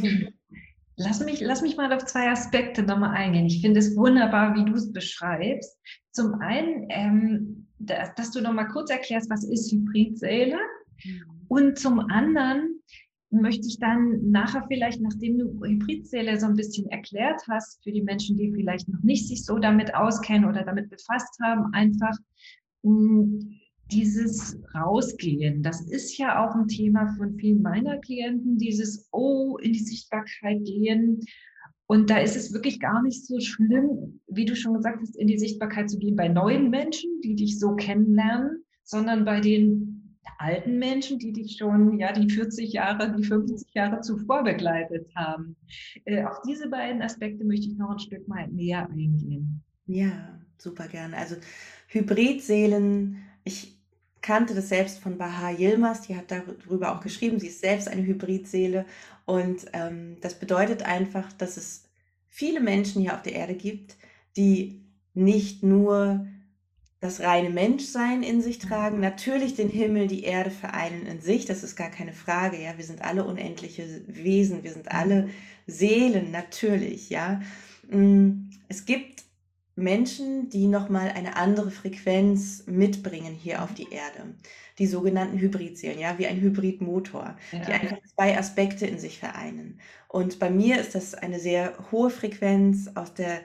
Lass 1.00 1.20
mich, 1.24 1.40
lass 1.40 1.62
mich 1.62 1.76
mal 1.76 1.92
auf 1.92 2.06
zwei 2.06 2.28
Aspekte 2.28 2.82
nochmal 2.82 3.14
eingehen. 3.14 3.46
Ich 3.46 3.60
finde 3.60 3.78
es 3.78 3.94
wunderbar, 3.94 4.56
wie 4.56 4.64
du 4.64 4.74
es 4.74 4.92
beschreibst. 4.92 5.78
Zum 6.10 6.34
einen, 6.40 6.88
ähm, 6.90 7.68
dass, 7.78 8.12
dass 8.16 8.32
du 8.32 8.40
nochmal 8.40 8.66
kurz 8.66 8.90
erklärst, 8.90 9.30
was 9.30 9.44
ist 9.44 9.70
Hybridseele? 9.70 10.58
Mhm. 11.04 11.22
Und 11.46 11.78
zum 11.78 12.00
anderen, 12.00 12.77
möchte 13.30 13.66
ich 13.66 13.78
dann 13.78 14.30
nachher 14.30 14.64
vielleicht, 14.68 15.00
nachdem 15.00 15.38
du 15.38 15.64
Hybridzelle 15.64 16.38
so 16.38 16.46
ein 16.46 16.56
bisschen 16.56 16.86
erklärt 16.86 17.42
hast, 17.48 17.82
für 17.82 17.92
die 17.92 18.02
Menschen, 18.02 18.38
die 18.38 18.52
vielleicht 18.52 18.88
noch 18.88 19.02
nicht 19.02 19.28
sich 19.28 19.44
so 19.44 19.58
damit 19.58 19.94
auskennen 19.94 20.48
oder 20.48 20.64
damit 20.64 20.88
befasst 20.88 21.38
haben, 21.42 21.72
einfach 21.72 22.16
dieses 23.90 24.58
Rausgehen. 24.74 25.62
Das 25.62 25.80
ist 25.80 26.16
ja 26.18 26.44
auch 26.44 26.54
ein 26.54 26.68
Thema 26.68 27.14
von 27.16 27.34
vielen 27.38 27.62
meiner 27.62 27.98
Klienten, 27.98 28.58
dieses 28.58 29.08
Oh, 29.12 29.56
in 29.58 29.72
die 29.72 29.78
Sichtbarkeit 29.78 30.64
gehen. 30.64 31.20
Und 31.86 32.10
da 32.10 32.18
ist 32.18 32.36
es 32.36 32.52
wirklich 32.52 32.80
gar 32.80 33.02
nicht 33.02 33.26
so 33.26 33.40
schlimm, 33.40 34.20
wie 34.26 34.44
du 34.44 34.54
schon 34.54 34.74
gesagt 34.74 35.00
hast, 35.00 35.16
in 35.16 35.26
die 35.26 35.38
Sichtbarkeit 35.38 35.88
zu 35.88 35.98
gehen 35.98 36.16
bei 36.16 36.28
neuen 36.28 36.68
Menschen, 36.68 37.10
die 37.22 37.34
dich 37.34 37.58
so 37.58 37.74
kennenlernen, 37.76 38.62
sondern 38.84 39.24
bei 39.24 39.40
den 39.40 40.07
alten 40.38 40.78
Menschen, 40.78 41.18
die 41.18 41.32
dich 41.32 41.56
schon 41.56 41.98
ja 41.98 42.12
die 42.12 42.30
40 42.30 42.72
Jahre, 42.72 43.14
die 43.16 43.24
50 43.24 43.74
Jahre 43.74 44.00
zuvor 44.00 44.44
begleitet 44.44 45.08
haben. 45.14 45.56
Äh, 46.04 46.24
auf 46.24 46.40
diese 46.46 46.68
beiden 46.68 47.02
Aspekte 47.02 47.44
möchte 47.44 47.68
ich 47.68 47.76
noch 47.76 47.90
ein 47.90 47.98
Stück 47.98 48.28
mal 48.28 48.46
näher 48.48 48.88
eingehen. 48.88 49.62
Ja, 49.86 50.38
super 50.58 50.86
gerne. 50.86 51.16
Also 51.16 51.36
Hybridseelen, 51.88 53.18
ich 53.44 53.78
kannte 54.20 54.54
das 54.54 54.68
selbst 54.68 54.98
von 54.98 55.16
Baha 55.16 55.50
Yilmaz, 55.50 56.02
die 56.02 56.16
hat 56.16 56.30
darüber 56.30 56.94
auch 56.94 57.00
geschrieben, 57.00 57.38
sie 57.38 57.48
ist 57.48 57.60
selbst 57.60 57.88
eine 57.88 58.04
Hybridseele 58.04 58.84
und 59.24 59.66
ähm, 59.72 60.16
das 60.20 60.38
bedeutet 60.38 60.82
einfach, 60.82 61.32
dass 61.32 61.56
es 61.56 61.84
viele 62.26 62.60
Menschen 62.60 63.02
hier 63.02 63.14
auf 63.14 63.22
der 63.22 63.34
Erde 63.34 63.54
gibt, 63.54 63.96
die 64.36 64.82
nicht 65.14 65.62
nur 65.62 66.26
das 67.00 67.20
reine 67.20 67.50
Menschsein 67.50 68.22
in 68.22 68.42
sich 68.42 68.58
tragen, 68.58 68.98
natürlich 68.98 69.54
den 69.54 69.68
Himmel, 69.68 70.08
die 70.08 70.24
Erde 70.24 70.50
vereinen 70.50 71.06
in 71.06 71.20
sich, 71.20 71.44
das 71.44 71.62
ist 71.62 71.76
gar 71.76 71.90
keine 71.90 72.12
Frage, 72.12 72.60
ja, 72.60 72.76
wir 72.76 72.84
sind 72.84 73.02
alle 73.02 73.24
unendliche 73.24 74.02
Wesen, 74.08 74.64
wir 74.64 74.72
sind 74.72 74.90
alle 74.90 75.28
Seelen, 75.66 76.32
natürlich, 76.32 77.08
ja. 77.08 77.40
Mm, 77.88 78.50
es 78.68 78.84
gibt 78.84 79.22
Menschen, 79.76 80.50
die 80.50 80.66
nochmal 80.66 81.10
eine 81.10 81.36
andere 81.36 81.70
Frequenz 81.70 82.64
mitbringen 82.66 83.34
hier 83.34 83.62
auf 83.62 83.74
die 83.74 83.90
Erde, 83.92 84.34
die 84.78 84.88
sogenannten 84.88 85.38
Hybridseelen, 85.38 86.00
ja, 86.00 86.18
wie 86.18 86.26
ein 86.26 86.40
Hybridmotor, 86.40 87.36
ja. 87.52 87.58
die 87.60 87.72
einfach 87.72 87.98
zwei 88.16 88.36
Aspekte 88.36 88.86
in 88.86 88.98
sich 88.98 89.20
vereinen. 89.20 89.78
Und 90.08 90.40
bei 90.40 90.50
mir 90.50 90.80
ist 90.80 90.96
das 90.96 91.14
eine 91.14 91.38
sehr 91.38 91.74
hohe 91.92 92.10
Frequenz 92.10 92.90
aus 92.96 93.14
der 93.14 93.40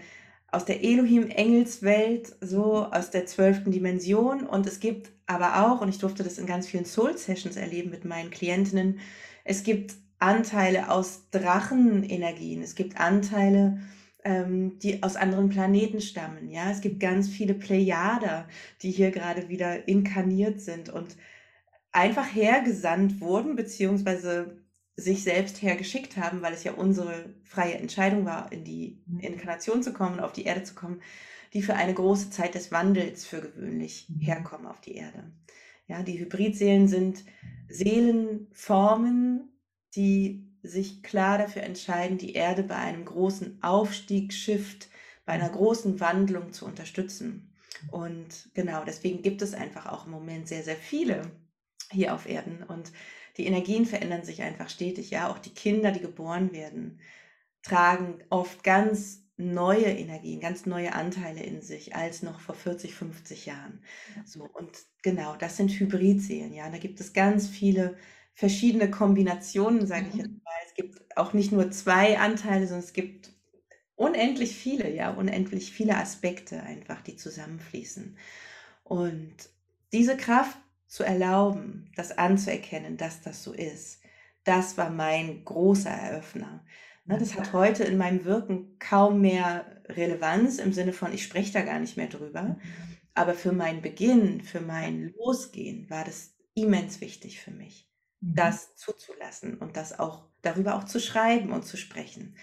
aus 0.53 0.65
der 0.65 0.83
Elohim-Engelswelt, 0.83 2.36
so 2.39 2.86
aus 2.86 3.10
der 3.10 3.25
zwölften 3.25 3.72
Dimension. 3.72 4.45
Und 4.45 4.67
es 4.67 4.79
gibt 4.79 5.12
aber 5.25 5.65
auch, 5.65 5.81
und 5.81 5.89
ich 5.89 5.98
durfte 5.98 6.24
das 6.24 6.38
in 6.38 6.45
ganz 6.45 6.67
vielen 6.67 6.86
Soul-Sessions 6.86 7.55
erleben 7.55 7.89
mit 7.89 8.05
meinen 8.05 8.29
Klientinnen, 8.29 9.00
es 9.43 9.63
gibt 9.63 9.95
Anteile 10.19 10.89
aus 10.89 11.29
Drachenenergien, 11.31 12.62
es 12.62 12.75
gibt 12.75 13.00
Anteile, 13.00 13.79
ähm, 14.24 14.79
die 14.79 15.03
aus 15.03 15.15
anderen 15.15 15.50
Planeten 15.50 16.00
stammen. 16.00 16.50
Ja, 16.50 16.72
es 16.72 16.81
gibt 16.81 17.00
ganz 17.00 17.27
viele 17.27 17.55
Plejader, 17.55 18.48
die 18.81 18.91
hier 18.91 19.12
gerade 19.12 19.50
wieder 19.50 19.88
inkarniert 19.88 20.62
sind 20.62 20.89
und 20.89 21.17
einfach 21.91 22.33
hergesandt 22.33 23.19
wurden, 23.19 23.55
beziehungsweise 23.55 24.62
sich 24.95 25.23
selbst 25.23 25.62
hergeschickt 25.62 26.17
haben, 26.17 26.41
weil 26.41 26.53
es 26.53 26.63
ja 26.63 26.73
unsere 26.73 27.33
freie 27.43 27.75
Entscheidung 27.75 28.25
war, 28.25 28.51
in 28.51 28.63
die 28.63 29.01
mhm. 29.07 29.19
Inkarnation 29.19 29.81
zu 29.81 29.93
kommen, 29.93 30.19
auf 30.19 30.33
die 30.33 30.43
Erde 30.43 30.63
zu 30.63 30.75
kommen, 30.75 31.01
die 31.53 31.62
für 31.62 31.75
eine 31.75 31.93
große 31.93 32.29
Zeit 32.29 32.55
des 32.55 32.71
Wandels 32.71 33.25
für 33.25 33.41
gewöhnlich 33.41 34.07
mhm. 34.09 34.19
herkommen 34.19 34.67
auf 34.67 34.81
die 34.81 34.95
Erde. 34.95 35.31
Ja, 35.88 36.03
die 36.03 36.19
Hybridseelen 36.19 36.88
sind 36.88 37.23
Seelenformen, 37.69 39.51
die 39.95 40.51
sich 40.62 41.03
klar 41.03 41.38
dafür 41.38 41.63
entscheiden, 41.63 42.17
die 42.17 42.33
Erde 42.33 42.63
bei 42.63 42.75
einem 42.75 43.03
großen 43.03 43.62
Aufstieg, 43.62 44.31
Shift, 44.31 44.89
bei 45.25 45.33
einer 45.33 45.50
mhm. 45.50 45.55
großen 45.55 46.00
Wandlung 46.00 46.53
zu 46.53 46.65
unterstützen. 46.65 47.53
Und 47.91 48.50
genau, 48.53 48.83
deswegen 48.85 49.21
gibt 49.21 49.41
es 49.41 49.53
einfach 49.53 49.88
auch 49.88 50.05
im 50.05 50.12
Moment 50.12 50.47
sehr, 50.47 50.63
sehr 50.63 50.75
viele 50.75 51.31
hier 51.91 52.13
auf 52.13 52.27
Erden. 52.27 52.63
Und 52.63 52.91
die 53.37 53.45
Energien 53.45 53.85
verändern 53.85 54.23
sich 54.23 54.41
einfach 54.41 54.69
stetig. 54.69 55.09
Ja, 55.09 55.29
auch 55.29 55.39
die 55.39 55.53
Kinder, 55.53 55.91
die 55.91 56.01
geboren 56.01 56.51
werden, 56.53 56.99
tragen 57.63 58.23
oft 58.29 58.63
ganz 58.63 59.23
neue 59.37 59.85
Energien, 59.85 60.39
ganz 60.39 60.65
neue 60.65 60.93
Anteile 60.93 61.41
in 61.41 61.61
sich 61.61 61.95
als 61.95 62.21
noch 62.21 62.39
vor 62.39 62.55
40, 62.55 62.93
50 62.93 63.47
Jahren. 63.47 63.81
So 64.25 64.43
und 64.43 64.77
genau, 65.01 65.35
das 65.35 65.57
sind 65.57 65.71
Hybridseelen. 65.71 66.53
Ja, 66.53 66.69
da 66.69 66.77
gibt 66.77 66.99
es 66.99 67.13
ganz 67.13 67.47
viele 67.47 67.97
verschiedene 68.35 68.89
Kombinationen, 68.91 69.87
sage 69.87 70.07
ich 70.09 70.13
mhm. 70.15 70.19
jetzt 70.19 70.43
mal. 70.43 70.53
Es 70.67 70.73
gibt 70.75 71.17
auch 71.17 71.33
nicht 71.33 71.51
nur 71.51 71.71
zwei 71.71 72.19
Anteile, 72.19 72.67
sondern 72.67 72.83
es 72.83 72.93
gibt 72.93 73.31
unendlich 73.95 74.55
viele, 74.55 74.93
ja, 74.93 75.11
unendlich 75.11 75.71
viele 75.71 75.97
Aspekte 75.97 76.61
einfach, 76.63 77.01
die 77.01 77.15
zusammenfließen. 77.15 78.17
Und 78.83 79.35
diese 79.91 80.17
Kraft 80.17 80.57
zu 80.93 81.03
erlauben, 81.03 81.89
das 81.95 82.15
anzuerkennen, 82.15 82.97
dass 82.97 83.19
das 83.19 83.43
so 83.43 83.51
ist, 83.51 84.00
das 84.43 84.77
war 84.77 84.91
mein 84.91 85.43
großer 85.43 85.89
Eröffner. 85.89 86.63
Ne, 87.05 87.17
das 87.17 87.35
hat 87.35 87.51
heute 87.51 87.83
in 87.83 87.97
meinem 87.97 88.25
Wirken 88.25 88.77
kaum 88.77 89.19
mehr 89.19 89.81
Relevanz 89.89 90.59
im 90.59 90.71
Sinne 90.71 90.93
von, 90.93 91.12
ich 91.12 91.23
spreche 91.23 91.51
da 91.51 91.62
gar 91.62 91.79
nicht 91.79 91.97
mehr 91.97 92.09
drüber. 92.09 92.43
Mhm. 92.43 92.57
Aber 93.15 93.33
für 93.33 93.53
meinen 93.53 93.81
Beginn, 93.81 94.41
für 94.41 94.62
mein 94.62 95.15
Losgehen 95.17 95.89
war 95.89 96.03
das 96.03 96.35
immens 96.53 97.01
wichtig 97.01 97.41
für 97.41 97.50
mich, 97.50 97.89
mhm. 98.21 98.35
das 98.35 98.75
zuzulassen 98.75 99.57
und 99.57 99.75
das 99.75 99.97
auch 99.97 100.27
darüber 100.43 100.75
auch 100.75 100.83
zu 100.83 101.00
schreiben 101.00 101.53
und 101.53 101.65
zu 101.65 101.75
sprechen. 101.75 102.35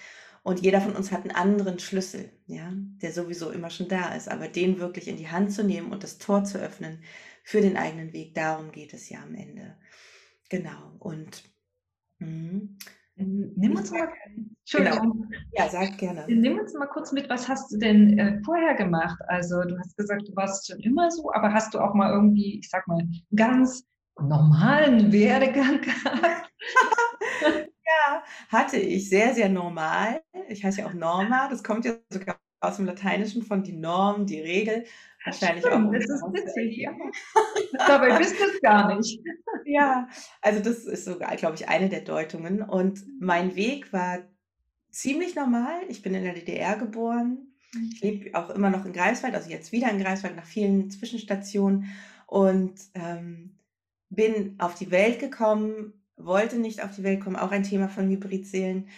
Und 0.42 0.60
jeder 0.60 0.80
von 0.80 0.96
uns 0.96 1.12
hat 1.12 1.20
einen 1.20 1.36
anderen 1.36 1.78
Schlüssel, 1.78 2.32
ja, 2.46 2.72
der 2.74 3.12
sowieso 3.12 3.50
immer 3.50 3.70
schon 3.70 3.86
da 3.86 4.12
ist, 4.14 4.28
aber 4.28 4.48
den 4.48 4.80
wirklich 4.80 5.06
in 5.06 5.18
die 5.18 5.28
Hand 5.28 5.52
zu 5.52 5.62
nehmen 5.62 5.92
und 5.92 6.02
das 6.02 6.18
Tor 6.18 6.42
zu 6.42 6.58
öffnen, 6.58 7.04
für 7.50 7.60
den 7.60 7.76
eigenen 7.76 8.12
Weg. 8.12 8.32
Darum 8.34 8.70
geht 8.70 8.94
es 8.94 9.08
ja 9.08 9.22
am 9.24 9.34
Ende. 9.34 9.76
Genau. 10.48 10.92
Und 11.00 11.42
mh. 12.20 12.60
Nimm 13.16 13.76
uns 13.76 13.90
mal, 13.90 14.08
Entschuldigung. 14.60 15.28
Genau. 15.28 15.40
Ja, 15.52 15.68
sag 15.68 15.98
gerne. 15.98 16.24
Nimm 16.28 16.58
uns 16.58 16.72
mal 16.74 16.86
kurz 16.86 17.12
mit, 17.12 17.28
was 17.28 17.48
hast 17.48 17.70
du 17.72 17.76
denn 17.76 18.18
äh, 18.18 18.40
vorher 18.44 18.74
gemacht? 18.74 19.18
Also 19.26 19.60
du 19.62 19.76
hast 19.78 19.96
gesagt, 19.96 20.28
du 20.28 20.36
warst 20.36 20.68
schon 20.68 20.78
immer 20.78 21.10
so, 21.10 21.30
aber 21.32 21.52
hast 21.52 21.74
du 21.74 21.80
auch 21.80 21.92
mal 21.92 22.10
irgendwie, 22.12 22.60
ich 22.60 22.70
sag 22.70 22.86
mal, 22.86 23.06
ganz 23.34 23.84
normalen 24.18 25.12
Werdegang 25.12 25.80
gehabt? 25.82 26.50
ja, 27.42 28.22
hatte 28.48 28.78
ich 28.78 29.10
sehr, 29.10 29.34
sehr 29.34 29.48
normal. 29.48 30.22
Ich 30.48 30.64
heiße 30.64 30.80
ja 30.80 30.86
auch 30.86 30.94
Norma, 30.94 31.48
das 31.48 31.62
kommt 31.62 31.84
ja 31.84 31.96
sogar 32.10 32.38
aus 32.60 32.76
dem 32.76 32.86
Lateinischen 32.86 33.42
von 33.42 33.62
die 33.62 33.76
Norm, 33.76 34.24
die 34.24 34.40
Regel. 34.40 34.84
Wahrscheinlich 35.24 35.64
Stimmt, 35.64 35.88
auch. 35.88 35.92
Das 35.92 36.04
ist 36.04 36.22
witzig, 36.32 36.76
ja. 36.78 36.92
Dabei 37.86 38.16
bist 38.18 38.38
du 38.38 38.44
es 38.44 38.60
gar 38.62 38.96
nicht. 38.96 39.20
Ja, 39.66 40.08
also 40.40 40.60
das 40.60 40.84
ist 40.84 41.04
sogar, 41.04 41.36
glaube 41.36 41.56
ich, 41.56 41.68
eine 41.68 41.88
der 41.88 42.00
Deutungen. 42.00 42.62
Und 42.62 43.04
mein 43.20 43.54
Weg 43.54 43.92
war 43.92 44.20
ziemlich 44.90 45.34
normal. 45.34 45.82
Ich 45.88 46.02
bin 46.02 46.14
in 46.14 46.24
der 46.24 46.34
DDR 46.34 46.76
geboren. 46.76 47.50
Ich 47.92 48.00
lebe 48.00 48.36
auch 48.38 48.50
immer 48.50 48.70
noch 48.70 48.84
in 48.84 48.92
Greifswald, 48.92 49.34
also 49.34 49.48
jetzt 49.48 49.70
wieder 49.70 49.90
in 49.90 50.00
Greifswald 50.00 50.34
nach 50.34 50.44
vielen 50.44 50.90
Zwischenstationen 50.90 51.92
und 52.26 52.74
ähm, 52.94 53.58
bin 54.08 54.56
auf 54.58 54.74
die 54.74 54.90
Welt 54.90 55.20
gekommen, 55.20 55.92
wollte 56.16 56.58
nicht 56.58 56.82
auf 56.82 56.96
die 56.96 57.04
Welt 57.04 57.20
kommen, 57.20 57.36
auch 57.36 57.52
ein 57.52 57.62
Thema 57.62 57.88
von 57.88 58.08
Hybridseelen, 58.08 58.88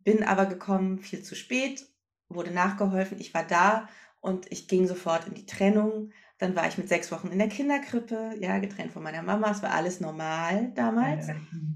bin 0.00 0.24
aber 0.24 0.44
gekommen 0.44 0.98
viel 0.98 1.22
zu 1.22 1.34
spät, 1.34 1.86
wurde 2.28 2.50
nachgeholfen, 2.50 3.18
ich 3.18 3.32
war 3.32 3.46
da 3.46 3.88
und 4.22 4.50
ich 4.50 4.68
ging 4.68 4.86
sofort 4.86 5.26
in 5.26 5.34
die 5.34 5.44
Trennung. 5.46 6.12
Dann 6.38 6.56
war 6.56 6.66
ich 6.66 6.78
mit 6.78 6.88
sechs 6.88 7.10
Wochen 7.12 7.28
in 7.28 7.38
der 7.38 7.48
Kinderkrippe, 7.48 8.36
ja, 8.40 8.58
getrennt 8.58 8.92
von 8.92 9.02
meiner 9.02 9.22
Mama. 9.22 9.50
Es 9.50 9.62
war 9.62 9.72
alles 9.72 10.00
normal 10.00 10.72
damals. 10.74 11.26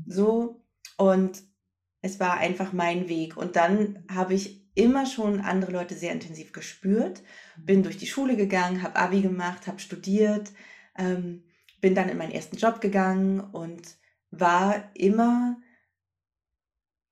So. 0.07 0.63
Und 0.97 1.43
es 2.03 2.21
war 2.21 2.39
einfach 2.39 2.73
mein 2.73 3.09
Weg. 3.09 3.37
Und 3.37 3.57
dann 3.57 4.05
habe 4.11 4.35
ich 4.35 4.65
immer 4.75 5.07
schon 5.07 5.41
andere 5.41 5.73
Leute 5.73 5.97
sehr 5.97 6.13
intensiv 6.13 6.53
gespürt. 6.53 7.23
Bin 7.57 7.83
durch 7.83 7.97
die 7.97 8.07
Schule 8.07 8.37
gegangen, 8.37 8.83
habe 8.83 8.97
Abi 8.97 9.23
gemacht, 9.23 9.67
habe 9.67 9.81
studiert, 9.81 10.53
ähm, 10.97 11.43
bin 11.81 11.97
dann 11.97 12.09
in 12.09 12.17
meinen 12.17 12.33
ersten 12.33 12.57
Job 12.57 12.81
gegangen 12.81 13.41
und 13.41 13.97
war 14.31 14.89
immer 14.95 15.59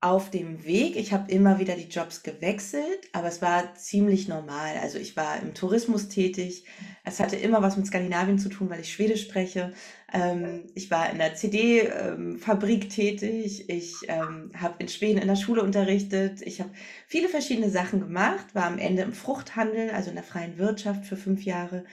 auf 0.01 0.29
dem 0.29 0.65
Weg. 0.65 0.95
Ich 0.97 1.13
habe 1.13 1.31
immer 1.31 1.57
wieder 1.57 1.75
die 1.75 1.87
Jobs 1.89 2.21
gewechselt, 2.21 2.99
aber 3.11 3.27
es 3.27 3.41
war 3.41 3.73
ziemlich 3.75 4.27
normal. 4.27 4.75
Also 4.81 4.99
ich 4.99 5.17
war 5.17 5.41
im 5.41 5.53
Tourismus 5.53 6.09
tätig. 6.09 6.65
Es 7.03 7.19
hatte 7.19 7.35
immer 7.35 7.61
was 7.61 7.75
mit 7.75 7.87
Skandinavien 7.87 8.37
zu 8.37 8.49
tun, 8.49 8.69
weil 8.69 8.81
ich 8.81 8.93
Schwedisch 8.93 9.23
spreche. 9.23 9.73
Ähm, 10.13 10.65
ich 10.75 10.91
war 10.91 11.09
in 11.09 11.17
der 11.17 11.33
CD-Fabrik 11.33 12.83
ähm, 12.83 12.89
tätig. 12.89 13.69
Ich 13.69 13.95
ähm, 14.07 14.51
habe 14.55 14.75
in 14.79 14.89
Schweden 14.89 15.21
in 15.21 15.27
der 15.27 15.35
Schule 15.35 15.63
unterrichtet. 15.63 16.41
Ich 16.41 16.61
habe 16.61 16.71
viele 17.07 17.29
verschiedene 17.29 17.69
Sachen 17.69 17.99
gemacht, 17.99 18.53
war 18.53 18.65
am 18.65 18.77
Ende 18.77 19.01
im 19.01 19.13
Fruchthandel, 19.13 19.89
also 19.91 20.09
in 20.09 20.15
der 20.15 20.23
freien 20.23 20.57
Wirtschaft 20.57 21.05
für 21.05 21.17
fünf 21.17 21.43
Jahre 21.43 21.83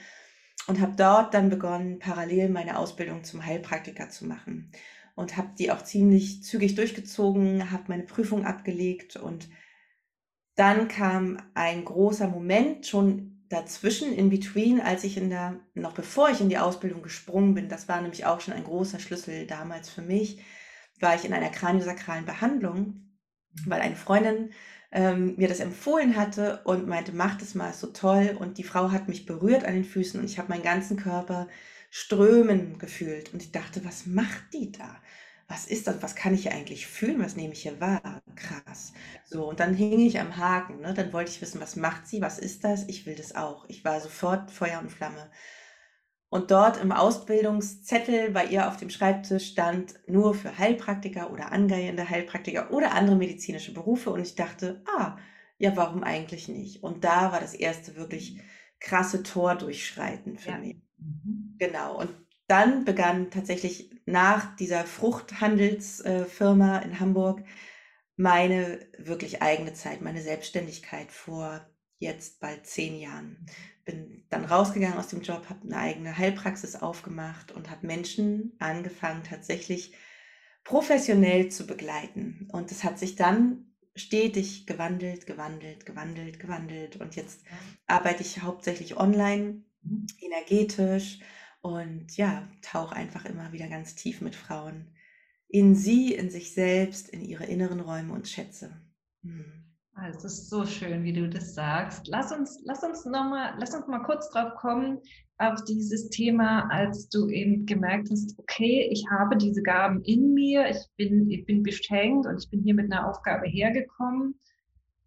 und 0.67 0.79
habe 0.79 0.93
dort 0.95 1.33
dann 1.33 1.49
begonnen, 1.49 1.99
parallel 1.99 2.49
meine 2.49 2.77
Ausbildung 2.77 3.23
zum 3.23 3.45
Heilpraktiker 3.45 4.09
zu 4.09 4.25
machen. 4.25 4.71
Und 5.15 5.37
habe 5.37 5.49
die 5.57 5.71
auch 5.71 5.83
ziemlich 5.83 6.43
zügig 6.43 6.75
durchgezogen, 6.75 7.71
habe 7.71 7.83
meine 7.87 8.03
Prüfung 8.03 8.45
abgelegt 8.45 9.15
und 9.15 9.49
dann 10.55 10.87
kam 10.87 11.37
ein 11.53 11.83
großer 11.83 12.27
Moment 12.27 12.85
schon 12.85 13.45
dazwischen, 13.49 14.13
in 14.13 14.29
between, 14.29 14.81
als 14.81 15.03
ich 15.03 15.17
in 15.17 15.29
der, 15.29 15.59
noch 15.75 15.93
bevor 15.93 16.29
ich 16.29 16.41
in 16.41 16.49
die 16.49 16.57
Ausbildung 16.57 17.03
gesprungen 17.03 17.53
bin, 17.53 17.69
das 17.69 17.87
war 17.87 18.01
nämlich 18.01 18.25
auch 18.25 18.41
schon 18.41 18.53
ein 18.53 18.63
großer 18.63 18.99
Schlüssel 18.99 19.45
damals 19.45 19.89
für 19.89 20.01
mich, 20.01 20.43
war 20.99 21.15
ich 21.15 21.25
in 21.25 21.33
einer 21.33 21.49
kraniosakralen 21.49 22.25
Behandlung, 22.25 23.03
weil 23.65 23.81
eine 23.81 23.95
Freundin 23.95 24.51
ähm, 24.91 25.35
mir 25.37 25.47
das 25.47 25.59
empfohlen 25.59 26.15
hatte 26.15 26.61
und 26.65 26.87
meinte, 26.87 27.13
mach 27.13 27.37
das 27.37 27.55
mal, 27.55 27.71
ist 27.71 27.79
so 27.79 27.87
toll. 27.87 28.37
Und 28.39 28.57
die 28.57 28.63
Frau 28.63 28.91
hat 28.91 29.07
mich 29.07 29.25
berührt 29.25 29.65
an 29.65 29.73
den 29.73 29.85
Füßen 29.85 30.19
und 30.19 30.25
ich 30.25 30.37
habe 30.37 30.49
meinen 30.49 30.63
ganzen 30.63 30.97
Körper 30.97 31.47
strömen 31.89 32.77
gefühlt. 32.77 33.33
Und 33.33 33.41
ich 33.41 33.51
dachte, 33.51 33.83
was 33.85 34.05
macht 34.05 34.53
die 34.53 34.71
da? 34.71 34.95
Was 35.53 35.67
ist 35.67 35.85
das? 35.85 36.01
Was 36.01 36.15
kann 36.15 36.33
ich 36.33 36.51
eigentlich 36.51 36.87
fühlen? 36.87 37.21
Was 37.21 37.35
nehme 37.35 37.53
ich 37.53 37.61
hier 37.61 37.79
wahr? 37.79 38.23
Krass. 38.35 38.91
So, 39.23 39.47
und 39.47 39.59
dann 39.59 39.75
hing 39.75 39.99
ich 39.99 40.19
am 40.19 40.35
Haken. 40.35 40.81
Ne? 40.81 40.95
Dann 40.95 41.13
wollte 41.13 41.29
ich 41.29 41.41
wissen, 41.43 41.61
was 41.61 41.75
macht 41.75 42.07
sie? 42.07 42.23
Was 42.23 42.39
ist 42.39 42.63
das? 42.63 42.87
Ich 42.87 43.05
will 43.05 43.13
das 43.13 43.35
auch. 43.35 43.63
Ich 43.67 43.85
war 43.85 44.01
sofort 44.01 44.49
Feuer 44.49 44.79
und 44.79 44.91
Flamme. 44.91 45.29
Und 46.29 46.49
dort 46.49 46.81
im 46.81 46.91
Ausbildungszettel 46.91 48.31
bei 48.31 48.47
ihr 48.47 48.67
auf 48.67 48.77
dem 48.77 48.89
Schreibtisch 48.89 49.51
stand 49.51 49.93
nur 50.07 50.33
für 50.33 50.57
Heilpraktiker 50.57 51.29
oder 51.29 51.51
angehende 51.51 52.09
Heilpraktiker 52.09 52.71
oder 52.71 52.93
andere 52.93 53.15
medizinische 53.15 53.75
Berufe. 53.75 54.09
Und 54.09 54.21
ich 54.21 54.33
dachte, 54.33 54.81
ah, 54.97 55.17
ja, 55.59 55.77
warum 55.77 56.03
eigentlich 56.03 56.47
nicht? 56.47 56.81
Und 56.81 57.03
da 57.03 57.31
war 57.31 57.39
das 57.39 57.53
erste 57.53 57.95
wirklich 57.95 58.41
krasse 58.79 59.21
Tor 59.21 59.53
durchschreiten 59.53 60.39
für 60.39 60.49
ja. 60.49 60.57
mich. 60.57 60.77
Mhm. 60.97 61.57
Genau. 61.59 61.99
Und 61.99 62.22
dann 62.53 62.85
begann 62.85 63.31
tatsächlich 63.31 63.89
nach 64.05 64.55
dieser 64.57 64.85
Fruchthandelsfirma 64.85 66.77
in 66.77 66.99
Hamburg 66.99 67.43
meine 68.15 68.79
wirklich 68.99 69.41
eigene 69.41 69.73
Zeit, 69.73 70.01
meine 70.01 70.21
Selbstständigkeit 70.21 71.11
vor 71.11 71.65
jetzt 71.97 72.39
bald 72.39 72.67
zehn 72.67 72.99
Jahren 72.99 73.47
bin 73.85 74.27
dann 74.29 74.45
rausgegangen 74.45 74.99
aus 74.99 75.07
dem 75.07 75.23
Job, 75.23 75.49
habe 75.49 75.63
eine 75.63 75.77
eigene 75.77 76.15
Heilpraxis 76.15 76.75
aufgemacht 76.75 77.51
und 77.51 77.71
habe 77.71 77.87
Menschen 77.87 78.55
angefangen, 78.59 79.23
tatsächlich 79.23 79.95
professionell 80.63 81.49
zu 81.49 81.65
begleiten. 81.65 82.47
Und 82.51 82.71
es 82.71 82.83
hat 82.83 82.99
sich 82.99 83.15
dann 83.15 83.73
stetig 83.95 84.67
gewandelt, 84.67 85.25
gewandelt, 85.25 85.87
gewandelt, 85.87 86.39
gewandelt. 86.39 86.97
Und 86.97 87.15
jetzt 87.15 87.41
arbeite 87.87 88.21
ich 88.21 88.43
hauptsächlich 88.43 88.95
online, 88.95 89.63
mhm. 89.81 90.05
energetisch 90.19 91.17
und 91.63 92.17
ja, 92.17 92.47
tauche 92.61 92.95
einfach 92.95 93.25
immer 93.25 93.53
wieder 93.53 93.69
ganz 93.69 93.95
tief 93.95 94.21
mit 94.21 94.35
Frauen 94.35 94.93
in 95.47 95.75
sie, 95.75 96.13
in 96.13 96.29
sich 96.29 96.53
selbst, 96.53 97.09
in 97.09 97.21
ihre 97.21 97.45
inneren 97.45 97.79
Räume 97.79 98.13
und 98.13 98.27
Schätze. 98.27 98.81
Hm. 99.23 99.45
Ah, 99.93 100.09
es 100.09 100.23
ist 100.25 100.49
so 100.49 100.65
schön, 100.65 101.03
wie 101.03 101.13
du 101.13 101.29
das 101.29 101.53
sagst. 101.53 102.07
Lass 102.07 102.31
uns, 102.31 102.59
lass 102.65 102.83
uns 102.83 103.05
noch 103.05 103.29
mal, 103.29 103.55
lass 103.59 103.73
uns 103.73 103.87
mal 103.87 104.01
kurz 104.03 104.29
drauf 104.31 104.55
kommen 104.59 104.99
auf 105.37 105.63
dieses 105.63 106.09
Thema, 106.09 106.67
als 106.69 107.07
du 107.09 107.29
eben 107.29 107.65
gemerkt 107.65 108.09
hast, 108.11 108.37
okay, 108.39 108.89
ich 108.91 109.05
habe 109.09 109.37
diese 109.37 109.61
Gaben 109.61 110.01
in 110.03 110.33
mir, 110.33 110.69
ich 110.69 110.77
bin, 110.97 111.29
ich 111.29 111.45
bin 111.45 111.63
beschenkt 111.63 112.25
und 112.25 112.43
ich 112.43 112.49
bin 112.49 112.61
hier 112.63 112.73
mit 112.73 112.91
einer 112.91 113.07
Aufgabe 113.07 113.47
hergekommen. 113.47 114.35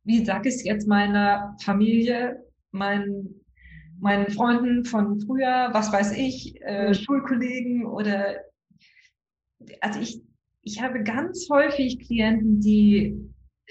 Wie 0.05 0.25
sag 0.25 0.47
ich 0.47 0.55
es 0.55 0.65
jetzt 0.65 0.89
meiner 0.89 1.57
Familie, 1.63 2.45
meinen, 2.71 3.45
meinen 4.01 4.31
Freunden 4.31 4.85
von 4.85 5.21
früher, 5.21 5.71
was 5.73 5.93
weiß 5.93 6.13
ich, 6.17 6.61
äh, 6.63 6.89
mhm. 6.89 6.95
Schulkollegen 6.95 7.87
oder 7.87 8.37
also 9.81 10.01
ich, 10.01 10.23
ich 10.63 10.83
habe 10.83 11.03
ganz 11.03 11.49
häufig 11.51 11.99
Klienten, 12.01 12.61
die 12.61 13.17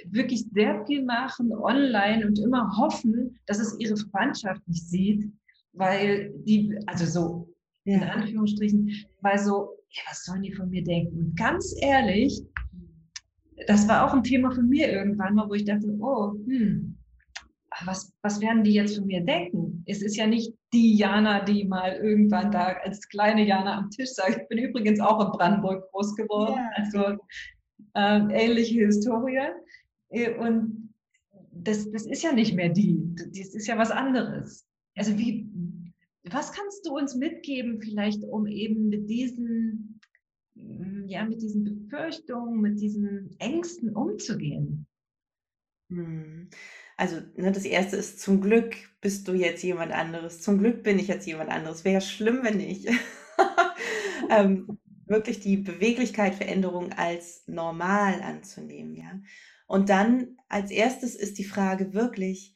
wirklich 0.07 0.45
sehr 0.53 0.85
viel 0.85 1.03
machen 1.05 1.53
online 1.53 2.25
und 2.27 2.39
immer 2.39 2.75
hoffen, 2.77 3.39
dass 3.45 3.59
es 3.59 3.79
ihre 3.79 3.95
Verwandtschaft 3.95 4.67
nicht 4.67 4.87
sieht, 4.87 5.31
weil 5.73 6.33
die, 6.45 6.77
also 6.87 7.05
so 7.05 7.55
in 7.85 8.03
Anführungsstrichen, 8.03 8.91
weil 9.21 9.37
so, 9.37 9.69
ja, 9.89 10.01
was 10.09 10.25
sollen 10.25 10.41
die 10.41 10.53
von 10.53 10.69
mir 10.69 10.83
denken? 10.83 11.17
Und 11.19 11.37
ganz 11.37 11.75
ehrlich, 11.81 12.41
das 13.67 13.87
war 13.87 14.05
auch 14.05 14.13
ein 14.13 14.23
Thema 14.23 14.51
von 14.51 14.67
mir 14.67 14.91
irgendwann 14.91 15.35
mal, 15.35 15.47
wo 15.47 15.53
ich 15.53 15.65
dachte, 15.65 15.87
oh, 15.99 16.33
hm, 16.45 16.97
was, 17.83 18.13
was 18.21 18.39
werden 18.39 18.63
die 18.63 18.73
jetzt 18.73 18.97
von 18.97 19.07
mir 19.07 19.21
denken? 19.21 19.83
Es 19.85 20.01
ist 20.01 20.15
ja 20.15 20.27
nicht 20.27 20.53
die 20.73 20.95
Jana, 20.95 21.43
die 21.43 21.65
mal 21.65 21.93
irgendwann 21.95 22.51
da 22.51 22.73
als 22.83 23.07
kleine 23.09 23.45
Jana 23.45 23.77
am 23.77 23.89
Tisch 23.89 24.11
sagt. 24.11 24.41
Ich 24.41 24.47
bin 24.47 24.59
übrigens 24.59 24.99
auch 24.99 25.19
in 25.25 25.37
Brandenburg 25.37 25.89
groß 25.91 26.15
geworden, 26.15 26.55
ja. 26.55 26.69
also 26.75 27.17
äh, 27.95 28.45
ähnliche 28.45 28.85
Historie. 28.85 29.49
Äh, 30.09 30.35
und 30.37 30.93
das, 31.51 31.91
das 31.91 32.05
ist 32.05 32.23
ja 32.23 32.31
nicht 32.31 32.55
mehr 32.55 32.69
die, 32.69 33.15
das 33.15 33.53
ist 33.53 33.67
ja 33.67 33.77
was 33.77 33.91
anderes. 33.91 34.65
Also 34.95 35.17
wie, 35.17 35.49
was 36.23 36.51
kannst 36.51 36.85
du 36.85 36.95
uns 36.95 37.15
mitgeben, 37.15 37.81
vielleicht 37.81 38.23
um 38.23 38.47
eben 38.47 38.89
mit 38.89 39.09
diesen, 39.09 39.99
mm, 40.55 41.07
ja, 41.07 41.25
mit 41.25 41.41
diesen 41.41 41.63
Befürchtungen, 41.63 42.61
mit 42.61 42.79
diesen 42.79 43.35
Ängsten 43.39 43.95
umzugehen? 43.95 44.87
Hm. 45.89 46.49
Also 46.97 47.21
ne, 47.35 47.51
das 47.51 47.65
Erste 47.65 47.97
ist, 47.97 48.21
zum 48.21 48.41
Glück 48.41 48.75
bist 49.01 49.27
du 49.27 49.33
jetzt 49.33 49.63
jemand 49.63 49.91
anderes. 49.91 50.41
Zum 50.41 50.59
Glück 50.59 50.83
bin 50.83 50.99
ich 50.99 51.07
jetzt 51.07 51.27
jemand 51.27 51.49
anderes. 51.49 51.83
Wäre 51.83 52.01
schlimm, 52.01 52.39
wenn 52.43 52.57
nicht. 52.57 52.87
ähm, 54.29 54.79
wirklich 55.05 55.39
die 55.39 55.57
Beweglichkeit, 55.57 56.35
Veränderung 56.35 56.91
als 56.93 57.43
normal 57.47 58.21
anzunehmen, 58.21 58.95
ja. 58.95 59.19
Und 59.67 59.89
dann 59.89 60.37
als 60.47 60.71
erstes 60.71 61.15
ist 61.15 61.37
die 61.37 61.43
Frage 61.43 61.93
wirklich, 61.93 62.55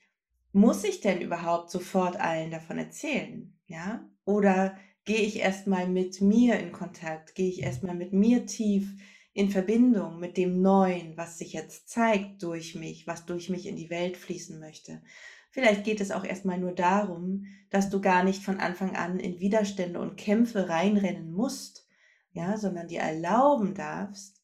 muss 0.51 0.83
ich 0.83 1.01
denn 1.01 1.21
überhaupt 1.21 1.69
sofort 1.69 2.19
allen 2.19 2.51
davon 2.51 2.77
erzählen? 2.77 3.53
Ja? 3.65 4.07
Oder 4.25 4.77
gehe 5.05 5.21
ich 5.21 5.39
erstmal 5.39 5.87
mit 5.87 6.21
mir 6.21 6.59
in 6.59 6.71
Kontakt? 6.71 7.35
Gehe 7.35 7.49
ich 7.49 7.63
erstmal 7.63 7.95
mit 7.95 8.13
mir 8.13 8.45
tief 8.45 8.93
in 9.39 9.49
Verbindung 9.49 10.19
mit 10.19 10.37
dem 10.37 10.61
Neuen, 10.61 11.17
was 11.17 11.37
sich 11.37 11.53
jetzt 11.53 11.89
zeigt 11.89 12.43
durch 12.43 12.75
mich, 12.75 13.07
was 13.07 13.25
durch 13.25 13.49
mich 13.49 13.65
in 13.65 13.75
die 13.75 13.89
Welt 13.89 14.17
fließen 14.17 14.59
möchte? 14.59 15.01
Vielleicht 15.51 15.83
geht 15.83 16.01
es 16.01 16.11
auch 16.11 16.23
erstmal 16.23 16.59
nur 16.59 16.73
darum, 16.73 17.45
dass 17.69 17.89
du 17.89 18.01
gar 18.01 18.23
nicht 18.23 18.43
von 18.43 18.59
Anfang 18.59 18.95
an 18.95 19.19
in 19.19 19.39
Widerstände 19.39 19.99
und 19.99 20.17
Kämpfe 20.17 20.69
reinrennen 20.69 21.31
musst, 21.31 21.87
ja, 22.31 22.57
sondern 22.57 22.87
dir 22.87 22.99
erlauben 22.99 23.73
darfst, 23.73 24.43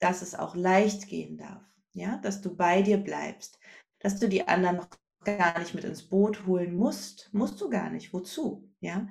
dass 0.00 0.20
es 0.20 0.34
auch 0.34 0.54
leicht 0.54 1.08
gehen 1.08 1.38
darf 1.38 1.64
ja, 1.94 2.18
dass 2.18 2.42
du 2.42 2.54
bei 2.54 2.82
dir 2.82 2.98
bleibst, 2.98 3.58
dass 4.00 4.18
du 4.18 4.28
die 4.28 4.46
anderen 4.46 4.76
noch 4.76 4.88
gar 5.24 5.58
nicht 5.58 5.74
mit 5.74 5.84
ins 5.84 6.02
Boot 6.02 6.46
holen 6.46 6.74
musst, 6.74 7.30
musst 7.32 7.60
du 7.60 7.70
gar 7.70 7.88
nicht. 7.88 8.12
Wozu? 8.12 8.68
Ja, 8.80 9.08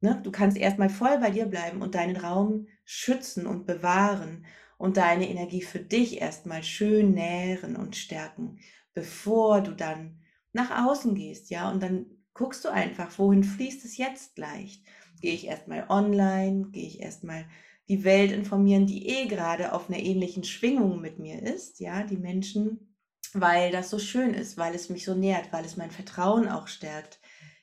ne? 0.00 0.20
du 0.22 0.30
kannst 0.30 0.56
erstmal 0.56 0.88
voll 0.88 1.18
bei 1.18 1.30
dir 1.30 1.46
bleiben 1.46 1.82
und 1.82 1.94
deinen 1.94 2.16
Raum 2.16 2.68
schützen 2.92 3.46
und 3.46 3.66
bewahren 3.66 4.44
und 4.76 4.98
deine 4.98 5.28
Energie 5.28 5.62
für 5.62 5.78
dich 5.78 6.20
erstmal 6.20 6.62
schön 6.62 7.14
nähren 7.14 7.74
und 7.76 7.96
stärken, 7.96 8.58
bevor 8.92 9.62
du 9.62 9.72
dann 9.72 10.20
nach 10.52 10.86
außen 10.86 11.14
gehst, 11.14 11.50
ja, 11.50 11.70
und 11.70 11.82
dann 11.82 12.06
guckst 12.34 12.64
du 12.64 12.68
einfach, 12.68 13.18
wohin 13.18 13.44
fließt 13.44 13.84
es 13.86 13.96
jetzt 13.96 14.36
leicht? 14.36 14.84
Gehe 15.22 15.32
ich 15.32 15.46
erstmal 15.46 15.86
online, 15.88 16.68
gehe 16.70 16.86
ich 16.86 17.00
erstmal 17.00 17.46
die 17.88 18.04
Welt 18.04 18.30
informieren, 18.30 18.86
die 18.86 19.08
eh 19.08 19.26
gerade 19.26 19.72
auf 19.72 19.88
einer 19.88 19.98
ähnlichen 19.98 20.44
Schwingung 20.44 21.00
mit 21.00 21.18
mir 21.18 21.42
ist, 21.42 21.80
ja, 21.80 22.02
die 22.02 22.18
Menschen, 22.18 22.94
weil 23.32 23.72
das 23.72 23.88
so 23.88 23.98
schön 23.98 24.34
ist, 24.34 24.58
weil 24.58 24.74
es 24.74 24.90
mich 24.90 25.04
so 25.06 25.14
nährt, 25.14 25.50
weil 25.52 25.64
es 25.64 25.78
mein 25.78 25.90
Vertrauen 25.90 26.46
auch 26.46 26.68
stärkt 26.68 27.21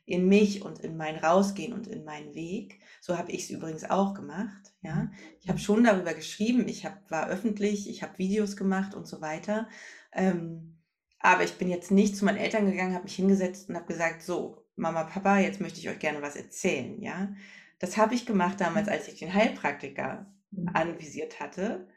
in 0.10 0.28
mich 0.28 0.64
und 0.64 0.80
in 0.80 0.98
mein 0.98 1.18
Rausgehen 1.18 1.72
und 1.72 1.86
in 1.86 2.04
meinen 2.04 2.34
Weg. 2.34 2.80
So 3.00 3.18
habe 3.18 3.32
ich 3.32 3.44
es 3.44 3.50
übrigens 3.52 3.88
auch 3.88 4.16
gemacht, 4.16 4.74
ja. 4.82 5.12
Ich 5.40 5.50
habe 5.50 5.60
schon 5.60 5.84
darüber 5.84 6.16
geschrieben, 6.16 6.68
ich 6.68 6.84
hab, 6.84 7.10
war 7.12 7.30
öffentlich, 7.30 7.88
ich 7.88 8.02
habe 8.02 8.18
Videos 8.18 8.58
gemacht 8.58 8.96
und 8.96 9.08
so 9.08 9.22
weiter. 9.22 9.70
Ähm, 10.12 10.80
aber 11.20 11.44
ich 11.44 11.54
bin 11.60 11.70
jetzt 11.70 11.92
nicht 11.92 12.18
zu 12.18 12.26
meinen 12.26 12.38
Eltern 12.38 12.66
gegangen, 12.66 12.96
habe 12.96 13.04
mich 13.04 13.16
hingesetzt 13.16 13.70
und 13.70 13.76
habe 13.76 13.86
gesagt, 13.86 14.24
so, 14.24 14.66
Mama, 14.76 15.04
Papa, 15.04 15.38
jetzt 15.40 15.62
möchte 15.62 15.80
ich 15.80 15.90
euch 15.90 16.00
gerne 16.00 16.24
was 16.24 16.36
erzählen, 16.36 17.00
ja. 17.02 17.34
Das 17.78 17.96
habe 17.96 18.16
ich 18.16 18.26
gemacht 18.26 18.60
damals, 18.60 18.88
als 18.88 19.08
ich 19.08 19.20
den 19.20 19.34
Heilpraktiker 19.34 20.26
mhm. 20.50 20.70
anvisiert 20.74 21.40
hatte 21.40 21.88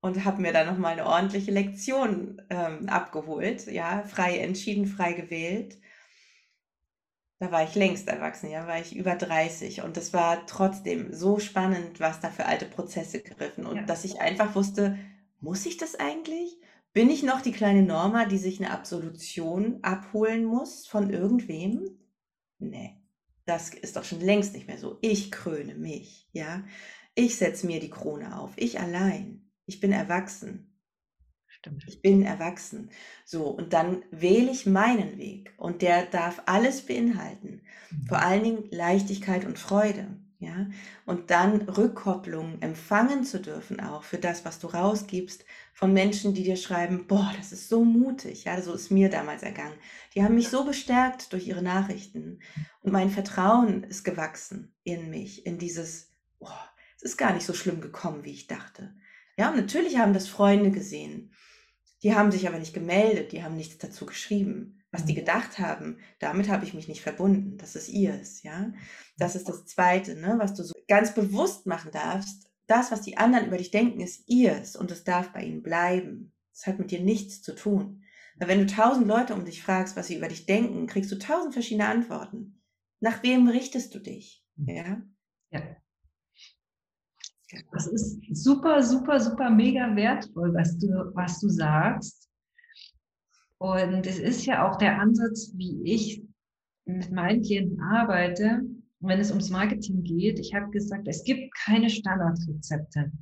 und 0.00 0.24
habe 0.24 0.40
mir 0.40 0.52
dann 0.52 0.68
nochmal 0.68 0.92
eine 0.92 1.06
ordentliche 1.06 1.50
Lektion 1.50 2.40
ähm, 2.48 2.88
abgeholt, 2.88 3.66
ja, 3.66 4.04
frei 4.04 4.38
entschieden, 4.38 4.86
frei 4.86 5.14
gewählt. 5.14 5.78
Da 7.40 7.50
war 7.50 7.64
ich 7.64 7.74
längst 7.74 8.08
erwachsen, 8.08 8.50
ja, 8.50 8.66
war 8.66 8.80
ich 8.80 8.94
über 8.94 9.16
30 9.16 9.82
und 9.82 9.96
das 9.96 10.12
war 10.12 10.46
trotzdem 10.46 11.12
so 11.12 11.38
spannend, 11.38 12.00
was 12.00 12.20
da 12.20 12.30
für 12.30 12.46
alte 12.46 12.66
Prozesse 12.66 13.20
griffen 13.20 13.66
und 13.66 13.76
ja. 13.76 13.82
dass 13.82 14.04
ich 14.04 14.20
einfach 14.20 14.54
wusste, 14.54 14.98
muss 15.40 15.66
ich 15.66 15.76
das 15.76 15.96
eigentlich? 15.96 16.58
Bin 16.92 17.10
ich 17.10 17.24
noch 17.24 17.40
die 17.40 17.52
kleine 17.52 17.82
Norma, 17.82 18.24
die 18.24 18.38
sich 18.38 18.60
eine 18.60 18.70
Absolution 18.70 19.80
abholen 19.82 20.44
muss 20.44 20.86
von 20.86 21.10
irgendwem? 21.10 21.98
Nee 22.58 23.00
das 23.44 23.70
ist 23.74 23.96
doch 23.96 24.04
schon 24.04 24.20
längst 24.20 24.54
nicht 24.54 24.66
mehr 24.66 24.78
so. 24.78 24.98
Ich 25.00 25.30
kröne 25.30 25.74
mich, 25.74 26.28
ja. 26.32 26.64
Ich 27.14 27.36
setze 27.36 27.66
mir 27.66 27.80
die 27.80 27.90
Krone 27.90 28.38
auf, 28.38 28.52
ich 28.56 28.80
allein. 28.80 29.50
Ich 29.66 29.80
bin 29.80 29.92
erwachsen. 29.92 30.73
Stimmt. 31.64 31.84
Ich 31.86 32.02
bin 32.02 32.22
erwachsen. 32.22 32.90
So, 33.24 33.46
und 33.48 33.72
dann 33.72 34.04
wähle 34.10 34.50
ich 34.50 34.66
meinen 34.66 35.18
Weg 35.18 35.52
und 35.56 35.82
der 35.82 36.06
darf 36.06 36.42
alles 36.46 36.86
beinhalten. 36.86 37.62
Vor 38.02 38.18
Mhm. 38.18 38.22
allen 38.22 38.42
Dingen 38.44 38.68
Leichtigkeit 38.70 39.44
und 39.44 39.58
Freude. 39.58 40.16
Ja, 40.40 40.66
und 41.06 41.30
dann 41.30 41.62
Rückkopplung 41.62 42.60
empfangen 42.60 43.24
zu 43.24 43.40
dürfen, 43.40 43.80
auch 43.80 44.02
für 44.02 44.18
das, 44.18 44.44
was 44.44 44.58
du 44.58 44.66
rausgibst, 44.66 45.44
von 45.72 45.92
Menschen, 45.94 46.34
die 46.34 46.42
dir 46.42 46.56
schreiben: 46.56 47.06
Boah, 47.06 47.32
das 47.38 47.52
ist 47.52 47.68
so 47.70 47.84
mutig. 47.84 48.44
Ja, 48.44 48.60
so 48.60 48.74
ist 48.74 48.90
mir 48.90 49.08
damals 49.08 49.42
ergangen. 49.42 49.78
Die 50.14 50.22
haben 50.22 50.34
mich 50.34 50.50
so 50.50 50.64
bestärkt 50.64 51.32
durch 51.32 51.46
ihre 51.46 51.62
Nachrichten. 51.62 52.40
Und 52.80 52.92
mein 52.92 53.10
Vertrauen 53.10 53.84
ist 53.84 54.04
gewachsen 54.04 54.74
in 54.82 55.08
mich, 55.08 55.46
in 55.46 55.58
dieses, 55.58 56.12
boah, 56.38 56.68
es 56.96 57.02
ist 57.02 57.16
gar 57.16 57.32
nicht 57.32 57.46
so 57.46 57.54
schlimm 57.54 57.80
gekommen, 57.80 58.24
wie 58.24 58.32
ich 58.32 58.46
dachte. 58.46 58.94
Ja, 59.38 59.50
und 59.50 59.56
natürlich 59.56 59.98
haben 59.98 60.12
das 60.12 60.28
Freunde 60.28 60.70
gesehen. 60.70 61.32
Die 62.04 62.14
haben 62.14 62.30
sich 62.30 62.46
aber 62.46 62.58
nicht 62.60 62.74
gemeldet, 62.74 63.32
die 63.32 63.42
haben 63.42 63.56
nichts 63.56 63.78
dazu 63.78 64.06
geschrieben. 64.06 64.80
Was 64.92 65.06
die 65.06 65.12
Mhm. 65.12 65.16
gedacht 65.16 65.58
haben, 65.58 65.98
damit 66.20 66.48
habe 66.48 66.64
ich 66.64 66.74
mich 66.74 66.86
nicht 66.86 67.02
verbunden, 67.02 67.58
dass 67.58 67.74
es 67.74 67.88
ihrs, 67.88 68.44
ja. 68.44 68.72
Das 69.18 69.34
ist 69.34 69.48
das 69.48 69.66
Zweite, 69.66 70.14
ne, 70.14 70.36
was 70.38 70.54
du 70.54 70.62
so 70.62 70.74
ganz 70.86 71.14
bewusst 71.14 71.66
machen 71.66 71.90
darfst. 71.90 72.48
Das, 72.68 72.92
was 72.92 73.02
die 73.02 73.16
anderen 73.16 73.46
über 73.46 73.56
dich 73.58 73.72
denken, 73.72 74.00
ist 74.00 74.28
ihrs 74.28 74.76
und 74.76 74.90
es 74.92 75.02
darf 75.04 75.32
bei 75.32 75.42
ihnen 75.42 75.62
bleiben. 75.62 76.32
Es 76.52 76.66
hat 76.66 76.78
mit 76.78 76.92
dir 76.92 77.00
nichts 77.00 77.42
zu 77.42 77.54
tun. 77.56 78.04
Weil 78.36 78.48
wenn 78.48 78.60
du 78.60 78.66
tausend 78.66 79.08
Leute 79.08 79.34
um 79.34 79.44
dich 79.44 79.62
fragst, 79.62 79.96
was 79.96 80.06
sie 80.08 80.16
über 80.16 80.28
dich 80.28 80.46
denken, 80.46 80.86
kriegst 80.86 81.10
du 81.10 81.18
tausend 81.18 81.54
verschiedene 81.54 81.88
Antworten. 81.88 82.62
Nach 83.00 83.22
wem 83.22 83.48
richtest 83.48 83.94
du 83.94 83.98
dich? 83.98 84.44
Mhm. 84.56 84.68
Ja? 84.68 85.02
Ja. 85.50 85.76
Das 87.72 87.86
ist 87.86 88.20
super, 88.32 88.82
super, 88.82 89.20
super 89.20 89.50
mega 89.50 89.94
wertvoll, 89.94 90.54
was 90.54 90.78
du, 90.78 90.88
was 91.14 91.40
du 91.40 91.48
sagst. 91.48 92.28
Und 93.58 94.06
es 94.06 94.18
ist 94.18 94.46
ja 94.46 94.68
auch 94.68 94.76
der 94.76 95.00
Ansatz, 95.00 95.52
wie 95.56 95.82
ich 95.84 96.22
mit 96.84 97.10
meinen 97.12 97.42
Klienten 97.42 97.80
arbeite, 97.80 98.62
wenn 99.00 99.20
es 99.20 99.30
ums 99.30 99.50
Marketing 99.50 100.02
geht. 100.02 100.38
Ich 100.38 100.54
habe 100.54 100.70
gesagt, 100.70 101.08
es 101.08 101.24
gibt 101.24 101.54
keine 101.54 101.88
Standardrezepte. 101.88 103.12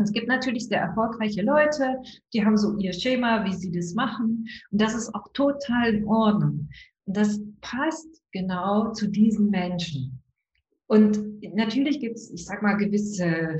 Es 0.00 0.12
gibt 0.12 0.28
natürlich 0.28 0.68
sehr 0.68 0.80
erfolgreiche 0.80 1.42
Leute, 1.42 1.96
die 2.32 2.44
haben 2.44 2.56
so 2.56 2.76
ihr 2.78 2.92
Schema, 2.92 3.44
wie 3.44 3.52
sie 3.52 3.72
das 3.72 3.94
machen. 3.94 4.46
Und 4.70 4.80
das 4.80 4.94
ist 4.94 5.12
auch 5.12 5.26
total 5.32 5.94
in 5.94 6.04
Ordnung. 6.06 6.68
Und 7.04 7.16
das 7.16 7.40
passt 7.60 8.22
genau 8.32 8.92
zu 8.92 9.08
diesen 9.08 9.50
Menschen. 9.50 10.17
Und 10.88 11.42
natürlich 11.54 12.00
gibt 12.00 12.16
es, 12.16 12.30
ich 12.32 12.46
sag 12.46 12.62
mal, 12.62 12.74
gewisse, 12.74 13.58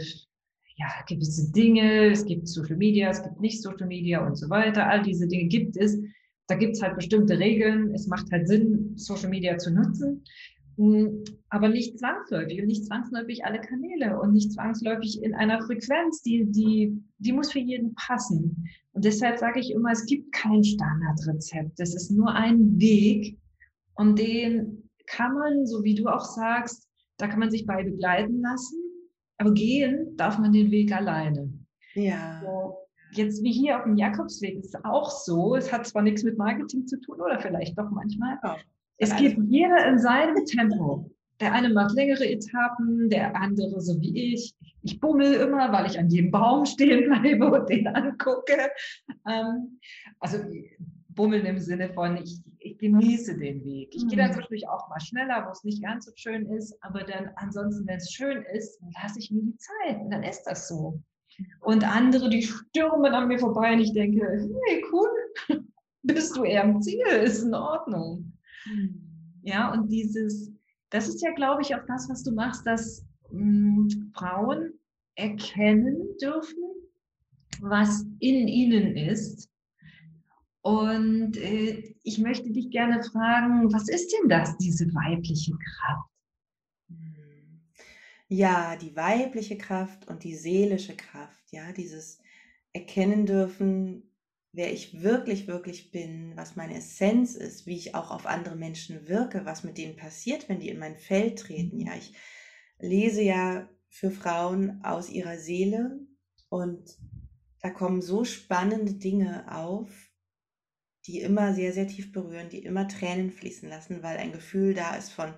ja, 0.77 0.87
gewisse 1.07 1.53
Dinge. 1.53 2.11
Es 2.11 2.25
gibt 2.25 2.49
Social 2.49 2.77
Media, 2.77 3.11
es 3.11 3.23
gibt 3.23 3.41
nicht 3.41 3.63
Social 3.63 3.87
Media 3.87 4.27
und 4.27 4.37
so 4.37 4.49
weiter. 4.49 4.89
All 4.89 5.03
diese 5.03 5.29
Dinge 5.29 5.49
gibt 5.49 5.77
es. 5.77 6.01
Da 6.49 6.57
gibt 6.57 6.77
es 6.77 6.83
halt 6.83 6.97
bestimmte 6.97 7.39
Regeln. 7.39 7.95
Es 7.95 8.07
macht 8.07 8.33
halt 8.33 8.49
Sinn, 8.49 8.95
Social 8.97 9.29
Media 9.29 9.59
zu 9.59 9.71
nutzen. 9.71 10.25
Mm, 10.79 11.23
Aber 11.51 11.69
nicht 11.69 11.99
zwangsläufig 11.99 12.63
und 12.63 12.69
nicht 12.69 12.87
zwangsläufig 12.87 13.45
alle 13.45 13.61
Kanäle 13.61 14.19
und 14.19 14.33
nicht 14.33 14.53
zwangsläufig 14.53 15.23
in 15.23 15.35
einer 15.35 15.61
Frequenz, 15.61 16.23
die, 16.23 16.47
die, 16.47 16.99
die 17.19 17.33
muss 17.33 17.53
für 17.53 17.59
jeden 17.59 17.95
passen. 17.95 18.65
Und 18.93 19.05
deshalb 19.05 19.39
sage 19.39 19.61
ich 19.61 19.73
immer, 19.73 19.93
es 19.93 20.07
gibt 20.07 20.33
kein 20.33 20.65
Standardrezept. 20.65 21.79
Es 21.79 21.95
ist 21.95 22.11
nur 22.11 22.33
ein 22.33 22.81
Weg 22.81 23.37
und 23.95 24.19
den 24.19 24.89
kann 25.07 25.35
man, 25.35 25.67
so 25.67 25.85
wie 25.85 25.95
du 25.95 26.07
auch 26.07 26.25
sagst, 26.25 26.88
da 27.19 27.27
kann 27.29 27.41
man 27.41 27.51
sich 27.51 27.67
bei 27.67 27.83
begleiten 27.83 28.41
lassen, 28.41 28.81
aber 29.39 29.53
gehen 29.53 30.17
darf 30.17 30.39
man 30.39 30.53
den 30.53 30.71
Weg 30.71 30.93
alleine. 30.93 31.53
Ja. 31.95 32.41
So, 32.45 32.77
jetzt 33.13 33.43
wie 33.43 33.53
hier 33.53 33.79
auf 33.79 33.85
dem 33.85 33.97
Jakobsweg 33.97 34.57
ist 34.59 34.75
es 34.75 34.85
auch 34.85 35.11
so, 35.11 35.55
es 35.57 35.73
hat 35.73 35.87
zwar 35.87 36.03
nichts 36.03 36.23
mit 36.23 36.39
Marketing 36.39 36.87
zu 36.87 37.01
tun 37.01 37.21
oder 37.21 37.39
vielleicht 37.41 37.79
doch 37.79 37.91
manchmal, 37.91 38.39
Ja. 38.43 38.57
es 38.99 39.15
geht 39.17 39.37
jeder 39.49 39.87
in 39.87 39.99
seinem 39.99 40.45
Tempo. 40.47 41.11
Der 41.41 41.53
eine 41.53 41.69
macht 41.69 41.95
längere 41.95 42.29
Etappen, 42.29 43.09
der 43.11 43.37
andere 43.37 43.81
so 43.81 44.01
wie 44.01 44.35
ich. 44.35 44.57
Ich 44.83 44.99
bummel 44.99 45.35
immer, 45.35 45.71
weil 45.71 45.87
ich 45.87 45.97
an 45.97 46.09
jedem 46.09 46.33
Baum 46.33 46.65
stehen 46.67 47.05
bleibe 47.09 47.47
und 47.49 47.69
den 47.69 47.87
angucke. 47.87 48.71
Ähm, 49.29 49.79
also 50.19 50.39
bummeln 51.19 51.45
im 51.47 51.59
Sinne 51.59 51.93
von, 51.93 52.17
ich, 52.17 52.41
ich 52.61 52.79
genieße 52.79 53.37
den 53.37 53.65
Weg. 53.65 53.89
Ich 53.93 54.07
gehe 54.07 54.17
dann 54.17 54.31
Mhm. 54.31 54.35
zwischendurch 54.35 54.69
auch 54.69 54.89
mal 54.89 55.01
schneller, 55.01 55.45
wo 55.47 55.51
es 55.51 55.65
nicht 55.65 55.83
ganz 55.83 56.07
so 56.07 56.13
schön 56.15 56.47
ist, 56.47 56.77
aber 56.81 57.03
dann 57.03 57.31
ansonsten, 57.37 57.87
wenn 57.89 57.97
es 57.97 58.13
schön 58.13 58.45
ist, 58.55 58.81
lasse 59.03 59.19
ich 59.19 59.31
mir 59.33 59.43
die 59.43 59.57
Zeit 59.57 60.01
und 60.01 60.11
dann 60.11 60.23
ist 60.23 60.45
das 60.45 60.69
so. 60.69 61.01
Und 61.61 61.85
andere, 61.85 62.31
die 62.31 62.43
stürmen 62.43 63.13
an 63.15 63.29
mir 63.29 63.39
vorbei 63.39 63.73
und 63.73 63.81
ich 63.81 63.93
denke, 63.93 64.27
hey, 64.69 64.85
cool, 64.93 65.09
bist 66.05 66.37
du 66.37 66.45
eher 66.45 66.65
am 66.65 66.81
Ziel, 66.81 67.05
ist 67.25 67.43
in 67.43 67.55
Ordnung. 67.55 68.33
Ja, 69.43 69.73
und 69.73 69.89
dieses, 69.89 70.53
das 70.91 71.09
ist 71.09 71.21
ja, 71.23 71.33
glaube 71.33 71.63
ich, 71.63 71.75
auch 71.75 71.85
das, 71.89 72.09
was 72.09 72.23
du 72.23 72.33
machst, 72.33 72.65
dass 72.67 73.05
mh, 73.31 73.89
Frauen 74.15 74.73
erkennen 75.17 76.17
dürfen, 76.23 76.63
was 77.61 78.05
in 78.21 78.47
ihnen 78.49 78.97
ist. 78.97 79.49
Und 80.63 81.37
äh, 81.37 81.95
ich 82.03 82.19
möchte 82.19 82.51
dich 82.51 82.71
gerne 82.71 83.03
fragen, 83.03 83.73
was 83.73 83.89
ist 83.89 84.13
denn 84.13 84.29
das, 84.29 84.57
diese 84.59 84.87
weibliche 84.87 85.53
Kraft? 85.53 86.11
Ja, 88.29 88.77
die 88.77 88.95
weibliche 88.95 89.57
Kraft 89.57 90.07
und 90.09 90.23
die 90.23 90.35
seelische 90.35 90.95
Kraft, 90.95 91.51
ja, 91.51 91.73
dieses 91.73 92.21
erkennen 92.75 93.25
dürfen, 93.25 94.09
wer 94.53 94.73
ich 94.73 95.03
wirklich, 95.03 95.47
wirklich 95.47 95.91
bin, 95.91 96.37
was 96.37 96.57
meine 96.57 96.77
Essenz 96.77 97.35
ist, 97.35 97.67
wie 97.67 97.77
ich 97.77 97.95
auch 97.95 98.11
auf 98.11 98.27
andere 98.27 98.57
Menschen 98.57 99.09
wirke, 99.09 99.47
was 99.47 99.65
mit 99.65 99.79
denen 99.79 99.97
passiert, 99.97 100.49
wenn 100.49 100.61
die 100.61 100.69
in 100.69 100.79
mein 100.79 100.97
Feld 100.97 101.39
treten. 101.39 101.81
Ja, 101.81 101.95
ich 101.97 102.13
lese 102.79 103.23
ja 103.23 103.69
für 103.89 104.11
Frauen 104.11 104.85
aus 104.85 105.09
ihrer 105.09 105.39
Seele 105.39 105.99
und 106.49 106.99
da 107.61 107.71
kommen 107.71 108.03
so 108.03 108.25
spannende 108.25 108.95
Dinge 108.95 109.47
auf, 109.55 110.08
die 111.09 111.21
immer 111.21 111.55
sehr, 111.55 111.73
sehr 111.73 111.89
tief 111.89 112.13
berühren, 112.13 112.51
die 112.51 112.63
immer 112.63 112.87
Tränen 112.87 113.33
fließen 113.33 113.69
lassen, 113.69 114.03
weil 114.03 114.19
ein 114.19 114.33
Gefühl 114.33 114.75
da 114.75 114.95
ist 114.95 115.11
von, 115.11 115.33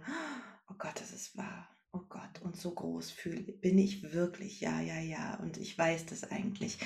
oh 0.68 0.74
Gott, 0.76 1.00
das 1.00 1.12
ist 1.12 1.36
wahr. 1.36 1.68
Oh 1.92 2.02
Gott, 2.08 2.40
und 2.42 2.56
so 2.56 2.72
groß 2.72 3.10
fühle 3.10 3.40
bin 3.40 3.76
ich 3.76 4.12
wirklich, 4.12 4.60
ja, 4.60 4.80
ja, 4.80 5.00
ja, 5.00 5.40
und 5.42 5.56
ich 5.56 5.76
weiß 5.76 6.06
das 6.06 6.30
eigentlich. 6.30 6.78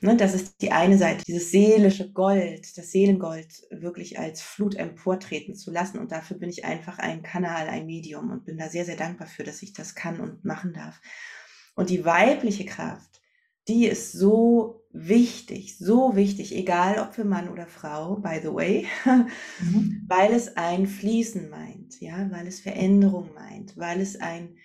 Ne, 0.00 0.16
das 0.16 0.32
ist 0.32 0.62
die 0.62 0.70
eine 0.70 0.96
Seite, 0.96 1.24
dieses 1.24 1.50
seelische 1.50 2.12
Gold, 2.12 2.76
das 2.76 2.92
Seelengold 2.92 3.66
wirklich 3.70 4.18
als 4.18 4.42
Flut 4.42 4.76
emportreten 4.76 5.56
zu 5.56 5.72
lassen. 5.72 5.98
Und 5.98 6.12
dafür 6.12 6.38
bin 6.38 6.50
ich 6.50 6.64
einfach 6.64 6.98
ein 6.98 7.24
Kanal, 7.24 7.68
ein 7.68 7.86
Medium 7.86 8.30
und 8.30 8.44
bin 8.44 8.56
da 8.56 8.68
sehr, 8.68 8.84
sehr 8.84 8.96
dankbar 8.96 9.26
für, 9.26 9.42
dass 9.42 9.62
ich 9.62 9.72
das 9.72 9.96
kann 9.96 10.20
und 10.20 10.44
machen 10.44 10.72
darf. 10.72 11.00
Und 11.74 11.90
die 11.90 12.04
weibliche 12.04 12.64
Kraft, 12.64 13.20
die 13.66 13.86
ist 13.86 14.12
so 14.12 14.83
wichtig, 14.94 15.78
so 15.78 16.16
wichtig, 16.16 16.54
egal 16.56 17.00
ob 17.00 17.14
für 17.14 17.24
Mann 17.24 17.50
oder 17.50 17.66
Frau, 17.66 18.16
by 18.16 18.40
the 18.42 18.54
way, 18.54 18.88
Mhm. 19.58 19.80
weil 20.08 20.32
es 20.32 20.56
ein 20.56 20.86
Fließen 20.86 21.50
meint, 21.50 22.00
ja, 22.00 22.30
weil 22.30 22.46
es 22.46 22.60
Veränderung 22.60 23.34
meint, 23.34 23.76
weil 23.76 24.00
es 24.00 24.20
ein 24.20 24.56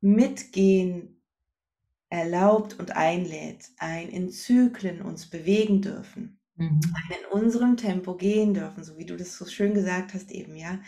Mitgehen 0.00 1.22
erlaubt 2.10 2.78
und 2.78 2.92
einlädt, 2.96 3.70
ein 3.78 4.08
in 4.08 4.30
Zyklen 4.30 5.02
uns 5.02 5.28
bewegen 5.30 5.82
dürfen, 5.82 6.40
Mhm. 6.56 7.06
ein 7.10 7.18
in 7.20 7.42
unserem 7.42 7.76
Tempo 7.76 8.16
gehen 8.16 8.54
dürfen, 8.54 8.84
so 8.84 8.98
wie 8.98 9.06
du 9.06 9.16
das 9.16 9.36
so 9.36 9.46
schön 9.46 9.74
gesagt 9.74 10.14
hast 10.14 10.32
eben, 10.32 10.56
ja, 10.56 10.80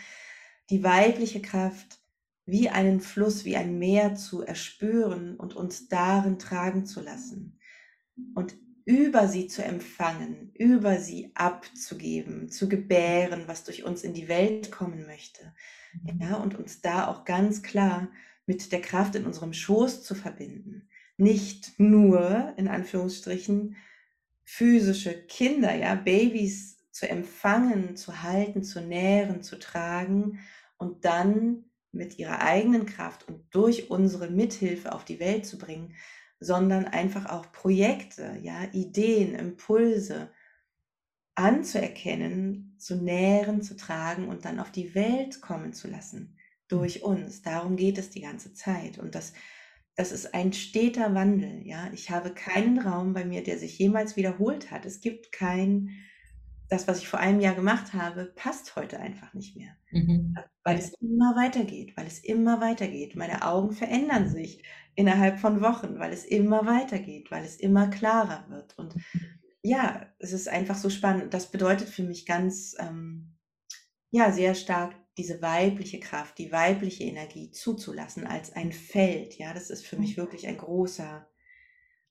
die 0.69 0.83
weibliche 0.83 1.41
Kraft 1.41 1.99
wie 2.45 2.69
einen 2.69 2.99
Fluss, 3.01 3.45
wie 3.45 3.57
ein 3.57 3.79
Meer 3.79 4.15
zu 4.15 4.41
erspüren 4.43 5.35
und 5.37 5.55
uns 5.55 5.87
darin 5.87 6.39
tragen 6.39 6.85
zu 6.85 7.01
lassen 7.01 7.59
und 8.35 8.57
über 8.89 9.27
sie 9.27 9.45
zu 9.45 9.63
empfangen, 9.63 10.51
über 10.55 10.97
sie 10.97 11.29
abzugeben, 11.35 12.49
zu 12.49 12.67
gebären, 12.67 13.43
was 13.45 13.63
durch 13.63 13.83
uns 13.83 14.03
in 14.03 14.15
die 14.15 14.27
Welt 14.27 14.71
kommen 14.71 15.05
möchte. 15.05 15.53
Ja, 16.19 16.37
und 16.37 16.57
uns 16.57 16.81
da 16.81 17.07
auch 17.07 17.23
ganz 17.23 17.61
klar 17.61 18.09
mit 18.47 18.71
der 18.71 18.81
Kraft 18.81 19.13
in 19.13 19.27
unserem 19.27 19.53
Schoß 19.53 20.01
zu 20.01 20.15
verbinden. 20.15 20.89
Nicht 21.17 21.79
nur, 21.79 22.55
in 22.57 22.67
Anführungsstrichen, 22.67 23.75
physische 24.43 25.13
Kinder, 25.27 25.75
ja, 25.75 25.93
Babys 25.93 26.79
zu 26.89 27.07
empfangen, 27.07 27.95
zu 27.95 28.23
halten, 28.23 28.63
zu 28.63 28.81
nähren, 28.81 29.43
zu 29.43 29.59
tragen 29.59 30.39
und 30.77 31.05
dann 31.05 31.65
mit 31.91 32.17
ihrer 32.17 32.41
eigenen 32.41 32.87
Kraft 32.87 33.27
und 33.27 33.43
durch 33.51 33.91
unsere 33.91 34.31
Mithilfe 34.31 34.93
auf 34.93 35.05
die 35.05 35.19
Welt 35.19 35.45
zu 35.45 35.59
bringen, 35.59 35.93
sondern 36.39 36.85
einfach 36.85 37.25
auch 37.25 37.51
Projekte, 37.51 38.37
ja, 38.41 38.63
Ideen, 38.71 39.35
Impulse 39.35 40.31
anzuerkennen, 41.35 42.75
zu 42.77 42.95
nähren, 42.95 43.61
zu 43.61 43.75
tragen 43.75 44.27
und 44.27 44.45
dann 44.45 44.59
auf 44.59 44.71
die 44.71 44.93
Welt 44.95 45.41
kommen 45.41 45.73
zu 45.73 45.87
lassen 45.87 46.37
durch 46.67 47.03
uns. 47.03 47.41
Darum 47.41 47.75
geht 47.75 47.97
es 47.97 48.09
die 48.09 48.21
ganze 48.21 48.53
Zeit. 48.53 48.99
Und 48.99 49.15
das, 49.15 49.33
das 49.95 50.11
ist 50.11 50.33
ein 50.33 50.53
steter 50.53 51.13
Wandel, 51.13 51.65
ja. 51.65 51.89
Ich 51.93 52.09
habe 52.09 52.33
keinen 52.33 52.79
Raum 52.79 53.13
bei 53.13 53.25
mir, 53.25 53.43
der 53.43 53.57
sich 53.57 53.77
jemals 53.79 54.15
wiederholt 54.15 54.71
hat. 54.71 54.85
Es 54.85 55.01
gibt 55.01 55.31
kein, 55.31 55.91
das, 56.69 56.87
was 56.87 56.99
ich 56.99 57.07
vor 57.07 57.19
einem 57.19 57.39
Jahr 57.39 57.55
gemacht 57.55 57.93
habe, 57.93 58.31
passt 58.35 58.75
heute 58.75 58.99
einfach 58.99 59.33
nicht 59.33 59.57
mehr. 59.57 59.75
Mhm. 59.91 60.37
Weil 60.63 60.77
es 60.77 60.93
immer 61.01 61.35
weitergeht, 61.35 61.97
weil 61.97 62.05
es 62.05 62.19
immer 62.19 62.61
weitergeht. 62.61 63.15
Meine 63.15 63.43
Augen 63.43 63.71
verändern 63.71 64.29
sich 64.29 64.63
innerhalb 64.95 65.39
von 65.39 65.61
Wochen, 65.61 65.97
weil 65.97 66.13
es 66.13 66.25
immer 66.25 66.65
weitergeht, 66.67 67.31
weil 67.31 67.43
es 67.43 67.55
immer 67.55 67.87
klarer 67.87 68.45
wird. 68.49 68.77
Und 68.77 68.95
ja, 69.63 70.05
es 70.19 70.31
ist 70.31 70.47
einfach 70.47 70.75
so 70.75 70.89
spannend. 70.89 71.33
Das 71.33 71.51
bedeutet 71.51 71.89
für 71.89 72.03
mich 72.03 72.25
ganz, 72.27 72.75
ähm, 72.79 73.35
ja, 74.11 74.31
sehr 74.31 74.53
stark 74.53 74.95
diese 75.17 75.41
weibliche 75.41 75.99
Kraft, 75.99 76.37
die 76.37 76.51
weibliche 76.51 77.03
Energie 77.03 77.51
zuzulassen 77.51 78.25
als 78.25 78.53
ein 78.53 78.71
Feld. 78.71 79.37
Ja, 79.37 79.53
das 79.53 79.69
ist 79.69 79.85
für 79.85 79.97
mich 79.97 80.15
mhm. 80.15 80.21
wirklich 80.21 80.47
ein 80.47 80.57
großer, 80.57 81.27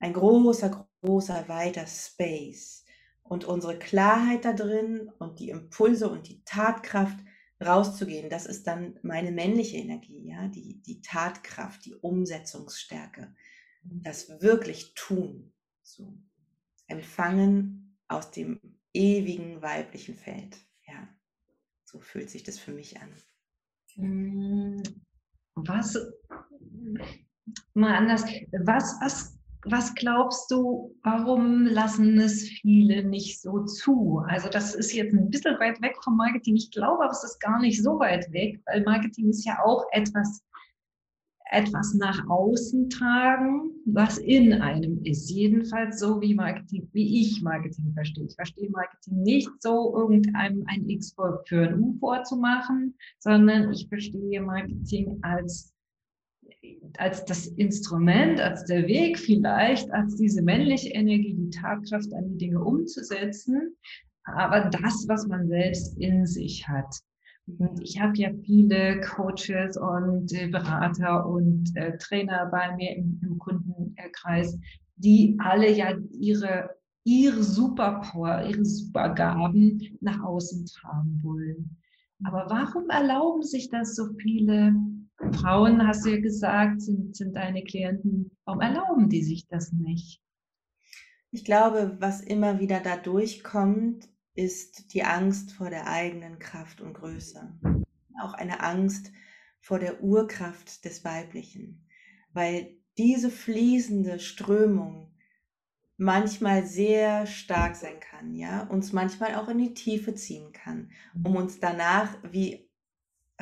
ein 0.00 0.12
großer, 0.12 0.88
großer, 1.00 1.48
weiter 1.48 1.86
Space. 1.86 2.84
Und 3.28 3.44
unsere 3.44 3.78
Klarheit 3.78 4.44
da 4.44 4.52
drin 4.52 5.10
und 5.18 5.38
die 5.38 5.50
Impulse 5.50 6.08
und 6.08 6.28
die 6.28 6.42
Tatkraft 6.44 7.18
rauszugehen, 7.64 8.30
das 8.30 8.46
ist 8.46 8.66
dann 8.66 8.98
meine 9.02 9.32
männliche 9.32 9.76
Energie, 9.76 10.28
ja, 10.30 10.48
die, 10.48 10.80
die 10.82 11.02
Tatkraft, 11.02 11.84
die 11.84 11.94
Umsetzungsstärke, 11.94 13.34
mhm. 13.82 14.02
das 14.02 14.40
wirklich 14.40 14.94
tun, 14.94 15.52
so 15.82 16.16
empfangen 16.86 17.98
aus 18.08 18.30
dem 18.30 18.60
ewigen 18.94 19.60
weiblichen 19.60 20.14
Feld, 20.14 20.56
ja. 20.86 21.08
So 21.84 22.00
fühlt 22.00 22.30
sich 22.30 22.42
das 22.42 22.58
für 22.58 22.72
mich 22.72 23.00
an. 23.00 23.14
Hm, 23.94 24.82
was, 25.54 25.98
mal 27.74 27.94
anders, 27.94 28.24
was, 28.64 28.96
was, 29.00 29.37
was 29.64 29.94
glaubst 29.94 30.50
du, 30.50 30.94
warum 31.02 31.66
lassen 31.66 32.18
es 32.18 32.42
viele 32.42 33.04
nicht 33.04 33.40
so 33.40 33.64
zu? 33.64 34.22
Also 34.26 34.48
das 34.48 34.74
ist 34.74 34.92
jetzt 34.92 35.12
ein 35.12 35.30
bisschen 35.30 35.58
weit 35.58 35.80
weg 35.82 35.96
vom 36.02 36.16
Marketing. 36.16 36.56
Ich 36.56 36.70
glaube, 36.70 37.04
aber 37.04 37.12
es 37.12 37.24
ist 37.24 37.40
gar 37.40 37.60
nicht 37.60 37.82
so 37.82 37.98
weit 37.98 38.32
weg, 38.32 38.60
weil 38.66 38.84
Marketing 38.84 39.30
ist 39.30 39.44
ja 39.44 39.58
auch 39.64 39.84
etwas 39.92 40.42
etwas 41.50 41.94
nach 41.94 42.28
außen 42.28 42.90
tragen, 42.90 43.70
was 43.86 44.18
in 44.18 44.52
einem 44.52 45.02
ist. 45.04 45.30
Jedenfalls 45.30 45.98
so 45.98 46.20
wie 46.20 46.34
Marketing, 46.34 46.88
wie 46.92 47.22
ich 47.22 47.42
Marketing 47.42 47.92
verstehe. 47.94 48.26
Ich 48.26 48.34
verstehe 48.34 48.70
Marketing 48.70 49.22
nicht 49.22 49.50
so, 49.60 49.96
irgendeinem 49.96 50.64
ein 50.66 50.88
X-Volk 50.88 51.48
für 51.48 51.68
ein 51.68 51.80
U 51.80 51.96
vorzumachen, 51.98 52.94
sondern 53.18 53.72
ich 53.72 53.88
verstehe 53.88 54.40
Marketing 54.42 55.18
als 55.22 55.72
als 56.98 57.24
das 57.24 57.46
Instrument, 57.46 58.40
als 58.40 58.64
der 58.64 58.86
Weg 58.86 59.18
vielleicht, 59.18 59.90
als 59.92 60.16
diese 60.16 60.42
männliche 60.42 60.90
Energie, 60.90 61.34
die 61.34 61.50
Tatkraft, 61.50 62.12
an 62.12 62.28
die 62.30 62.38
Dinge 62.38 62.62
umzusetzen, 62.62 63.76
aber 64.24 64.70
das, 64.70 65.06
was 65.08 65.26
man 65.26 65.48
selbst 65.48 65.96
in 65.98 66.26
sich 66.26 66.68
hat. 66.68 66.94
Und 67.58 67.80
ich 67.80 68.00
habe 68.00 68.16
ja 68.16 68.30
viele 68.44 69.00
Coaches 69.00 69.78
und 69.78 70.32
äh, 70.34 70.48
Berater 70.48 71.26
und 71.26 71.74
äh, 71.76 71.96
Trainer 71.96 72.46
bei 72.52 72.76
mir 72.76 72.96
im, 72.96 73.18
im, 73.22 73.38
Kundenkreis, 73.38 74.58
die 74.96 75.34
alle 75.38 75.70
ja 75.70 75.94
ihre, 76.12 76.70
ihre 77.04 77.42
Superpower, 77.42 78.44
ihre 78.46 78.64
Supergaben 78.66 79.80
nach 80.02 80.22
außen 80.22 80.66
tragen 80.66 81.20
wollen. 81.22 81.78
Aber 82.24 82.46
warum 82.50 82.90
erlauben 82.90 83.42
sich 83.42 83.70
das 83.70 83.94
so 83.94 84.08
viele 84.18 84.74
Frauen, 85.18 85.86
hast 85.86 86.04
du 86.04 86.10
ja 86.10 86.20
gesagt, 86.20 86.80
sind, 86.80 87.16
sind 87.16 87.34
deine 87.34 87.64
Klienten, 87.64 88.30
warum 88.44 88.60
erlauben 88.60 89.08
die 89.08 89.22
sich 89.22 89.46
das 89.48 89.72
nicht? 89.72 90.22
Ich 91.30 91.44
glaube, 91.44 91.96
was 92.00 92.20
immer 92.20 92.60
wieder 92.60 92.80
da 92.80 92.96
durchkommt, 92.96 94.08
ist 94.34 94.94
die 94.94 95.02
Angst 95.02 95.52
vor 95.52 95.68
der 95.68 95.88
eigenen 95.88 96.38
Kraft 96.38 96.80
und 96.80 96.94
Größe. 96.94 97.58
Auch 98.22 98.34
eine 98.34 98.60
Angst 98.62 99.12
vor 99.60 99.78
der 99.78 100.02
Urkraft 100.02 100.84
des 100.84 101.04
Weiblichen, 101.04 101.86
weil 102.32 102.76
diese 102.96 103.30
fließende 103.30 104.20
Strömung 104.20 105.12
manchmal 105.96 106.64
sehr 106.64 107.26
stark 107.26 107.74
sein 107.74 107.98
kann, 108.00 108.34
ja, 108.34 108.62
uns 108.68 108.92
manchmal 108.92 109.34
auch 109.34 109.48
in 109.48 109.58
die 109.58 109.74
Tiefe 109.74 110.14
ziehen 110.14 110.52
kann, 110.52 110.92
um 111.24 111.36
uns 111.36 111.58
danach 111.58 112.16
wie 112.22 112.67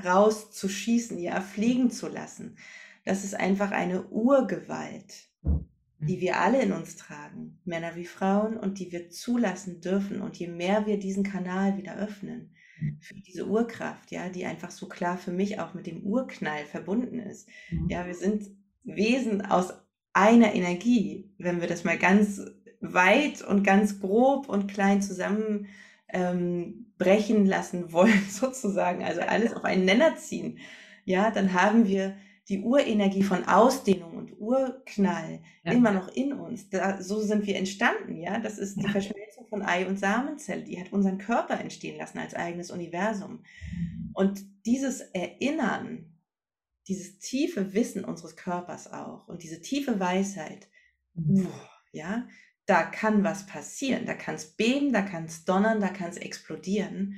rauszuschießen, 0.02 1.18
ja, 1.18 1.40
fliegen 1.40 1.90
zu 1.90 2.08
lassen. 2.08 2.56
Das 3.04 3.24
ist 3.24 3.34
einfach 3.34 3.70
eine 3.70 4.06
Urgewalt, 4.08 5.28
die 6.00 6.20
wir 6.20 6.40
alle 6.40 6.62
in 6.62 6.72
uns 6.72 6.96
tragen, 6.96 7.58
Männer 7.64 7.96
wie 7.96 8.04
Frauen, 8.04 8.56
und 8.56 8.78
die 8.78 8.92
wir 8.92 9.10
zulassen 9.10 9.80
dürfen. 9.80 10.20
Und 10.20 10.36
je 10.36 10.48
mehr 10.48 10.86
wir 10.86 10.98
diesen 10.98 11.24
Kanal 11.24 11.78
wieder 11.78 11.96
öffnen 11.96 12.54
mhm. 12.80 12.98
für 13.00 13.14
diese 13.14 13.46
Urkraft, 13.46 14.10
ja, 14.10 14.28
die 14.28 14.44
einfach 14.44 14.70
so 14.70 14.88
klar 14.88 15.16
für 15.16 15.32
mich 15.32 15.60
auch 15.60 15.74
mit 15.74 15.86
dem 15.86 16.02
Urknall 16.02 16.64
verbunden 16.66 17.20
ist. 17.20 17.48
Mhm. 17.70 17.88
Ja, 17.88 18.06
wir 18.06 18.14
sind 18.14 18.50
Wesen 18.84 19.44
aus 19.44 19.72
einer 20.12 20.54
Energie, 20.54 21.30
wenn 21.38 21.60
wir 21.60 21.68
das 21.68 21.84
mal 21.84 21.98
ganz 21.98 22.40
weit 22.80 23.42
und 23.42 23.64
ganz 23.64 24.00
grob 24.00 24.48
und 24.48 24.70
klein 24.70 25.02
zusammen 25.02 25.66
ähm, 26.08 26.92
brechen 26.98 27.46
lassen 27.46 27.92
wollen, 27.92 28.22
sozusagen, 28.28 29.04
also 29.04 29.20
alles 29.20 29.52
auf 29.54 29.64
einen 29.64 29.84
Nenner 29.84 30.16
ziehen, 30.16 30.58
ja, 31.04 31.30
dann 31.30 31.52
haben 31.52 31.86
wir 31.86 32.16
die 32.48 32.60
Urenergie 32.60 33.24
von 33.24 33.44
Ausdehnung 33.44 34.16
und 34.16 34.38
Urknall 34.38 35.40
ja. 35.64 35.72
immer 35.72 35.90
noch 35.90 36.08
in 36.08 36.32
uns. 36.32 36.68
Da, 36.68 37.02
so 37.02 37.20
sind 37.20 37.44
wir 37.46 37.56
entstanden, 37.56 38.16
ja. 38.18 38.38
Das 38.38 38.58
ist 38.58 38.80
die 38.80 38.88
Verschmelzung 38.88 39.46
von 39.48 39.62
Ei- 39.62 39.86
und 39.86 39.98
Samenzelle. 39.98 40.62
Die 40.62 40.80
hat 40.80 40.92
unseren 40.92 41.18
Körper 41.18 41.58
entstehen 41.58 41.98
lassen 41.98 42.18
als 42.18 42.34
eigenes 42.34 42.70
Universum. 42.70 43.40
Und 44.14 44.44
dieses 44.64 45.00
Erinnern, 45.00 46.12
dieses 46.86 47.18
tiefe 47.18 47.74
Wissen 47.74 48.04
unseres 48.04 48.36
Körpers 48.36 48.92
auch 48.92 49.26
und 49.26 49.42
diese 49.42 49.60
tiefe 49.60 49.98
Weisheit, 49.98 50.68
mhm. 51.14 51.48
ja, 51.90 52.28
da 52.66 52.82
kann 52.82 53.24
was 53.24 53.46
passieren. 53.46 54.06
Da 54.06 54.14
kann 54.14 54.34
es 54.34 54.56
beben, 54.56 54.92
da 54.92 55.02
kann 55.02 55.24
es 55.24 55.44
donnern, 55.44 55.80
da 55.80 55.88
kann 55.88 56.10
es 56.10 56.16
explodieren. 56.16 57.16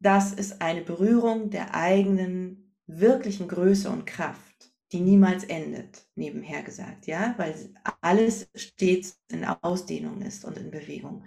Das 0.00 0.32
ist 0.32 0.62
eine 0.62 0.82
Berührung 0.82 1.50
der 1.50 1.74
eigenen 1.74 2.74
wirklichen 2.86 3.48
Größe 3.48 3.90
und 3.90 4.06
Kraft, 4.06 4.72
die 4.92 5.00
niemals 5.00 5.44
endet, 5.44 6.06
nebenher 6.14 6.62
gesagt, 6.62 7.06
ja, 7.06 7.34
weil 7.36 7.74
alles 8.00 8.48
stets 8.54 9.20
in 9.28 9.44
Ausdehnung 9.44 10.22
ist 10.22 10.44
und 10.44 10.56
in 10.56 10.70
Bewegung. 10.70 11.24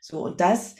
So, 0.00 0.24
und 0.24 0.40
das 0.40 0.74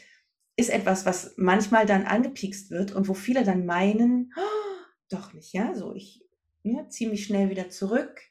ist 0.57 0.71
etwas, 0.71 1.07
was 1.07 1.35
manchmal 1.37 1.87
dann 1.87 2.05
angepikst 2.05 2.71
wird 2.71 2.93
und 2.93 3.09
wo 3.09 3.15
viele 3.15 3.45
dann 3.45 3.67
meinen, 3.67 4.33
oh, 4.37 4.85
doch 5.09 5.33
nicht, 5.33 5.53
ja, 5.53 5.75
so, 5.75 5.95
ich 5.95 6.25
ja, 6.63 6.89
ziehe 6.89 7.11
mich 7.11 7.25
schnell 7.25 7.51
wieder 7.51 7.71
zurück. 7.71 8.23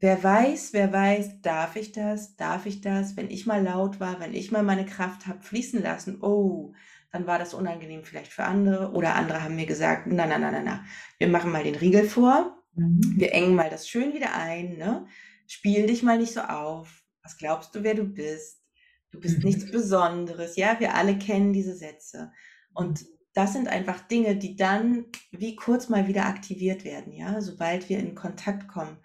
Wer 0.00 0.22
weiß, 0.22 0.72
wer 0.74 0.92
weiß, 0.92 1.42
darf 1.42 1.74
ich 1.74 1.90
das, 1.90 2.36
darf 2.36 2.66
ich 2.66 2.80
das, 2.80 3.16
wenn 3.16 3.30
ich 3.30 3.46
mal 3.46 3.64
laut 3.64 3.98
war, 3.98 4.20
wenn 4.20 4.32
ich 4.32 4.52
mal 4.52 4.62
meine 4.62 4.86
Kraft 4.86 5.26
habe 5.26 5.42
fließen 5.42 5.82
lassen, 5.82 6.22
oh, 6.22 6.72
dann 7.10 7.26
war 7.26 7.38
das 7.38 7.52
unangenehm 7.52 8.04
vielleicht 8.04 8.32
für 8.32 8.44
andere. 8.44 8.92
Oder 8.92 9.16
andere 9.16 9.42
haben 9.42 9.56
mir 9.56 9.66
gesagt, 9.66 10.06
na, 10.06 10.26
na, 10.26 10.38
na, 10.38 10.52
na, 10.52 10.62
na, 10.62 10.84
wir 11.18 11.26
machen 11.26 11.50
mal 11.50 11.64
den 11.64 11.74
Riegel 11.74 12.08
vor, 12.08 12.62
mhm. 12.74 13.00
wir 13.16 13.32
engen 13.32 13.56
mal 13.56 13.70
das 13.70 13.88
schön 13.88 14.14
wieder 14.14 14.34
ein, 14.34 14.76
ne? 14.76 15.06
Spiel 15.48 15.86
dich 15.86 16.02
mal 16.02 16.18
nicht 16.18 16.34
so 16.34 16.42
auf. 16.42 17.02
Was 17.22 17.36
glaubst 17.36 17.74
du, 17.74 17.82
wer 17.82 17.94
du 17.94 18.04
bist? 18.04 18.62
Du 19.10 19.18
bist 19.18 19.38
mhm. 19.38 19.44
nichts 19.46 19.70
Besonderes. 19.72 20.56
Ja, 20.56 20.78
wir 20.78 20.94
alle 20.94 21.18
kennen 21.18 21.52
diese 21.52 21.74
Sätze. 21.74 22.30
Und 22.72 23.04
das 23.32 23.52
sind 23.52 23.66
einfach 23.66 24.00
Dinge, 24.06 24.36
die 24.36 24.54
dann 24.54 25.06
wie 25.32 25.56
kurz 25.56 25.88
mal 25.88 26.06
wieder 26.06 26.26
aktiviert 26.26 26.84
werden, 26.84 27.12
ja, 27.12 27.40
sobald 27.40 27.88
wir 27.88 27.98
in 27.98 28.14
Kontakt 28.14 28.68
kommen 28.68 28.98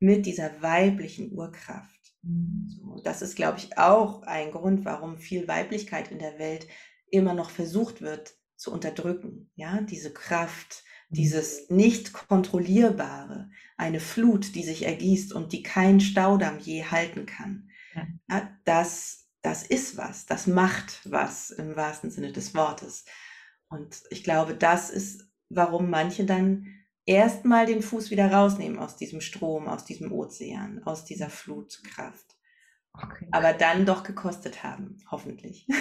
mit 0.00 0.26
dieser 0.26 0.62
weiblichen 0.62 1.32
Urkraft. 1.32 2.14
Mhm. 2.22 2.68
So, 2.68 3.00
das 3.02 3.22
ist, 3.22 3.36
glaube 3.36 3.58
ich, 3.58 3.78
auch 3.78 4.22
ein 4.22 4.50
Grund, 4.50 4.84
warum 4.84 5.18
viel 5.18 5.48
Weiblichkeit 5.48 6.10
in 6.10 6.18
der 6.18 6.38
Welt 6.38 6.66
immer 7.10 7.34
noch 7.34 7.50
versucht 7.50 8.00
wird 8.00 8.34
zu 8.56 8.72
unterdrücken. 8.72 9.50
Ja, 9.54 9.80
diese 9.80 10.12
Kraft, 10.12 10.84
mhm. 11.08 11.14
dieses 11.14 11.70
nicht 11.70 12.12
kontrollierbare, 12.12 13.50
eine 13.76 14.00
Flut, 14.00 14.54
die 14.54 14.64
sich 14.64 14.84
ergießt 14.84 15.32
und 15.32 15.52
die 15.52 15.62
kein 15.62 16.00
Staudamm 16.00 16.58
je 16.58 16.84
halten 16.84 17.26
kann. 17.26 17.70
Ja, 18.28 18.50
das, 18.64 19.28
das 19.42 19.64
ist 19.64 19.96
was, 19.96 20.26
das 20.26 20.46
macht 20.46 21.00
was 21.04 21.50
im 21.50 21.74
wahrsten 21.76 22.10
Sinne 22.10 22.32
des 22.32 22.54
Wortes. 22.54 23.04
Und 23.68 24.02
ich 24.10 24.22
glaube, 24.24 24.54
das 24.54 24.90
ist, 24.90 25.28
warum 25.48 25.90
manche 25.90 26.24
dann 26.24 26.66
erstmal 27.08 27.66
den 27.66 27.82
Fuß 27.82 28.10
wieder 28.10 28.30
rausnehmen 28.30 28.78
aus 28.78 28.96
diesem 28.96 29.20
Strom, 29.20 29.66
aus 29.66 29.84
diesem 29.84 30.12
Ozean, 30.12 30.82
aus 30.84 31.04
dieser 31.04 31.30
Flutkraft. 31.30 32.36
Okay. 32.92 33.26
Aber 33.32 33.52
dann 33.52 33.86
doch 33.86 34.02
gekostet 34.02 34.62
haben, 34.62 34.98
hoffentlich. 35.10 35.66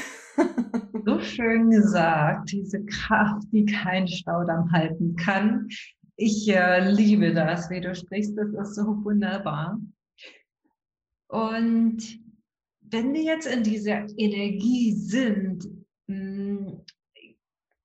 So 1.05 1.21
schön 1.21 1.69
gesagt, 1.69 2.51
diese 2.51 2.83
Kraft, 2.83 3.47
die 3.53 3.65
kein 3.65 4.09
Staudamm 4.09 4.69
halten 4.73 5.15
kann. 5.15 5.69
Ich 6.17 6.49
äh, 6.49 6.91
liebe 6.91 7.33
das, 7.33 7.69
wie 7.69 7.79
du 7.79 7.95
sprichst. 7.95 8.37
Das 8.37 8.49
ist 8.49 8.75
so 8.75 8.83
wunderbar. 9.05 9.79
Und 11.29 12.19
wenn 12.81 13.13
wir 13.13 13.21
jetzt 13.21 13.47
in 13.47 13.63
dieser 13.63 14.05
Energie 14.17 14.91
sind, 14.91 15.69
hm, 16.09 16.81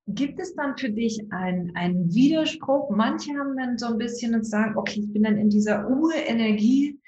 gibt 0.09 0.41
es 0.41 0.55
dann 0.55 0.77
für 0.77 0.91
dich 0.91 1.21
einen 1.31 2.13
Widerspruch? 2.13 2.91
Manche 2.91 3.33
haben 3.35 3.57
dann 3.57 3.79
so 3.79 3.87
ein 3.87 3.99
bisschen 3.99 4.35
und 4.35 4.45
sagen, 4.45 4.77
okay, 4.77 5.01
ich 5.01 5.13
bin 5.13 5.23
dann 5.23 5.39
in 5.39 5.51
dieser 5.51 5.89
Urenergie, 5.89 6.99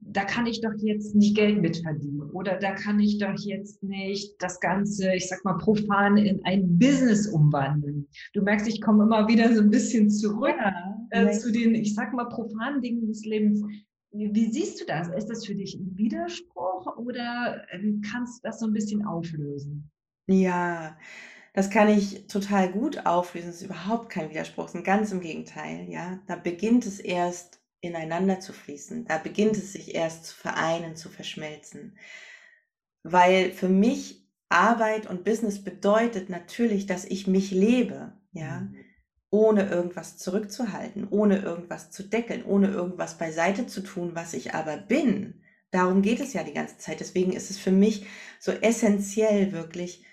da 0.00 0.24
kann 0.24 0.46
ich 0.46 0.60
doch 0.60 0.72
jetzt 0.78 1.14
nicht 1.14 1.36
Geld 1.36 1.60
mitverdienen 1.60 2.30
oder 2.30 2.56
da 2.58 2.72
kann 2.72 2.98
ich 2.98 3.18
doch 3.18 3.34
jetzt 3.38 3.82
nicht 3.82 4.36
das 4.40 4.58
Ganze, 4.60 5.14
ich 5.14 5.28
sag 5.28 5.44
mal, 5.44 5.58
profan 5.58 6.16
in 6.16 6.42
ein 6.44 6.78
Business 6.78 7.26
umwandeln. 7.26 8.08
Du 8.32 8.42
merkst, 8.42 8.68
ich 8.68 8.80
komme 8.80 9.04
immer 9.04 9.28
wieder 9.28 9.54
so 9.54 9.60
ein 9.60 9.70
bisschen 9.70 10.08
zurück 10.08 10.56
ja, 10.58 10.96
äh, 11.10 11.30
zu 11.32 11.52
den, 11.52 11.74
ich 11.74 11.94
sag 11.94 12.14
mal, 12.14 12.28
profanen 12.28 12.80
Dingen 12.80 13.06
des 13.06 13.24
Lebens. 13.24 13.62
Wie 14.10 14.50
siehst 14.50 14.80
du 14.80 14.86
das? 14.86 15.08
Ist 15.08 15.26
das 15.26 15.44
für 15.44 15.54
dich 15.54 15.74
ein 15.74 15.96
Widerspruch 15.96 16.96
oder 16.96 17.62
ähm, 17.70 18.00
kannst 18.00 18.38
du 18.38 18.48
das 18.48 18.60
so 18.60 18.66
ein 18.66 18.72
bisschen 18.72 19.04
auflösen? 19.04 19.90
Ja, 20.26 20.96
das 21.54 21.70
kann 21.70 21.88
ich 21.88 22.26
total 22.26 22.70
gut 22.70 23.06
auflösen. 23.06 23.48
Das 23.48 23.56
ist 23.56 23.62
überhaupt 23.62 24.10
kein 24.10 24.30
Widerspruch, 24.30 24.68
sondern 24.68 24.84
ganz 24.84 25.12
im 25.12 25.20
Gegenteil. 25.20 25.88
Ja, 25.88 26.20
da 26.26 26.36
beginnt 26.36 26.86
es 26.86 27.00
erst 27.00 27.60
ineinander 27.80 28.40
zu 28.40 28.52
fließen. 28.52 29.06
Da 29.06 29.18
beginnt 29.18 29.56
es 29.56 29.72
sich 29.72 29.94
erst 29.94 30.26
zu 30.26 30.36
vereinen, 30.36 30.96
zu 30.96 31.08
verschmelzen. 31.08 31.96
Weil 33.02 33.52
für 33.52 33.68
mich 33.68 34.26
Arbeit 34.48 35.06
und 35.08 35.24
Business 35.24 35.62
bedeutet 35.62 36.28
natürlich, 36.30 36.86
dass 36.86 37.04
ich 37.04 37.26
mich 37.26 37.50
lebe. 37.50 38.12
Ja, 38.32 38.60
mhm 38.60 38.84
ohne 39.30 39.68
irgendwas 39.68 40.16
zurückzuhalten, 40.16 41.06
ohne 41.10 41.40
irgendwas 41.40 41.90
zu 41.90 42.02
deckeln, 42.02 42.44
ohne 42.44 42.68
irgendwas 42.68 43.18
beiseite 43.18 43.66
zu 43.66 43.82
tun, 43.82 44.12
was 44.14 44.32
ich 44.32 44.54
aber 44.54 44.76
bin. 44.76 45.42
Darum 45.70 46.00
geht 46.00 46.20
es 46.20 46.32
ja 46.32 46.44
die 46.44 46.54
ganze 46.54 46.78
Zeit. 46.78 47.00
Deswegen 47.00 47.32
ist 47.32 47.50
es 47.50 47.58
für 47.58 47.70
mich 47.70 48.06
so 48.40 48.52
essentiell, 48.52 49.52
wirklich 49.52 50.04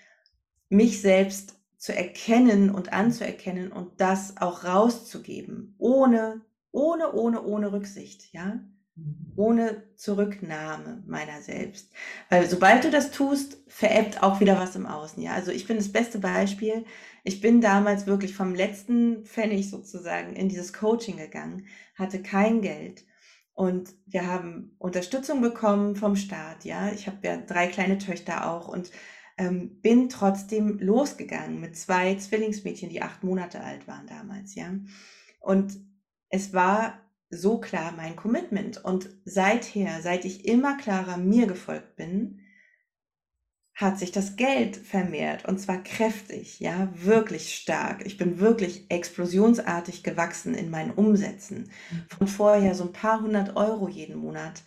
mich 0.68 1.00
selbst 1.00 1.54
zu 1.76 1.94
erkennen 1.94 2.70
und 2.70 2.92
anzuerkennen 2.92 3.70
und 3.70 4.00
das 4.00 4.38
auch 4.38 4.64
rauszugeben, 4.64 5.74
ohne, 5.78 6.40
ohne, 6.72 7.12
ohne, 7.12 7.42
ohne 7.42 7.72
Rücksicht, 7.72 8.32
ja, 8.32 8.60
mhm. 8.96 9.32
ohne 9.36 9.82
Zurücknahme 9.94 11.04
meiner 11.06 11.40
selbst. 11.42 11.92
Weil 12.28 12.48
sobald 12.48 12.84
du 12.84 12.90
das 12.90 13.10
tust, 13.10 13.58
verebbt 13.68 14.22
auch 14.22 14.40
wieder 14.40 14.58
was 14.58 14.74
im 14.74 14.86
Außen, 14.86 15.22
ja. 15.22 15.32
Also 15.32 15.52
ich 15.52 15.66
bin 15.66 15.76
das 15.76 15.92
beste 15.92 16.18
Beispiel. 16.18 16.84
Ich 17.24 17.40
bin 17.40 17.60
damals 17.60 18.06
wirklich 18.06 18.34
vom 18.34 18.54
letzten 18.54 19.24
Pfennig 19.24 19.70
sozusagen 19.70 20.34
in 20.34 20.48
dieses 20.48 20.72
Coaching 20.72 21.18
gegangen, 21.18 21.66
hatte 21.94 22.22
kein 22.22 22.62
Geld. 22.62 23.04
Und 23.52 23.94
wir 24.06 24.26
haben 24.26 24.74
Unterstützung 24.78 25.40
bekommen 25.40 25.96
vom 25.96 26.16
Staat, 26.16 26.64
ja. 26.64 26.90
Ich 26.92 27.06
habe 27.06 27.18
ja 27.22 27.36
drei 27.36 27.68
kleine 27.68 27.98
Töchter 27.98 28.50
auch 28.50 28.68
und 28.68 28.90
ähm, 29.38 29.80
bin 29.82 30.08
trotzdem 30.08 30.78
losgegangen 30.78 31.60
mit 31.60 31.76
zwei 31.76 32.14
Zwillingsmädchen, 32.14 32.90
die 32.90 33.02
acht 33.02 33.22
Monate 33.22 33.60
alt 33.60 33.86
waren 33.86 34.06
damals, 34.06 34.54
ja. 34.54 34.74
Und 35.40 35.76
es 36.28 36.52
war 36.52 37.00
so 37.30 37.58
klar 37.58 37.92
mein 37.96 38.16
Commitment. 38.16 38.82
Und 38.84 39.10
seither, 39.24 40.00
seit 40.02 40.24
ich 40.24 40.46
immer 40.46 40.76
klarer 40.76 41.16
mir 41.16 41.46
gefolgt 41.46 41.96
bin, 41.96 42.40
hat 43.74 43.98
sich 43.98 44.10
das 44.10 44.36
Geld 44.36 44.74
vermehrt 44.74 45.44
und 45.44 45.58
zwar 45.58 45.82
kräftig, 45.82 46.60
ja, 46.60 46.90
wirklich 46.94 47.54
stark. 47.54 48.06
Ich 48.06 48.16
bin 48.16 48.40
wirklich 48.40 48.90
explosionsartig 48.90 50.02
gewachsen 50.02 50.54
in 50.54 50.70
meinen 50.70 50.92
Umsätzen. 50.92 51.70
Von 52.08 52.26
vorher 52.26 52.74
so 52.74 52.84
ein 52.84 52.92
paar 52.92 53.20
hundert 53.20 53.54
Euro 53.54 53.86
jeden 53.86 54.16
Monat 54.16 54.62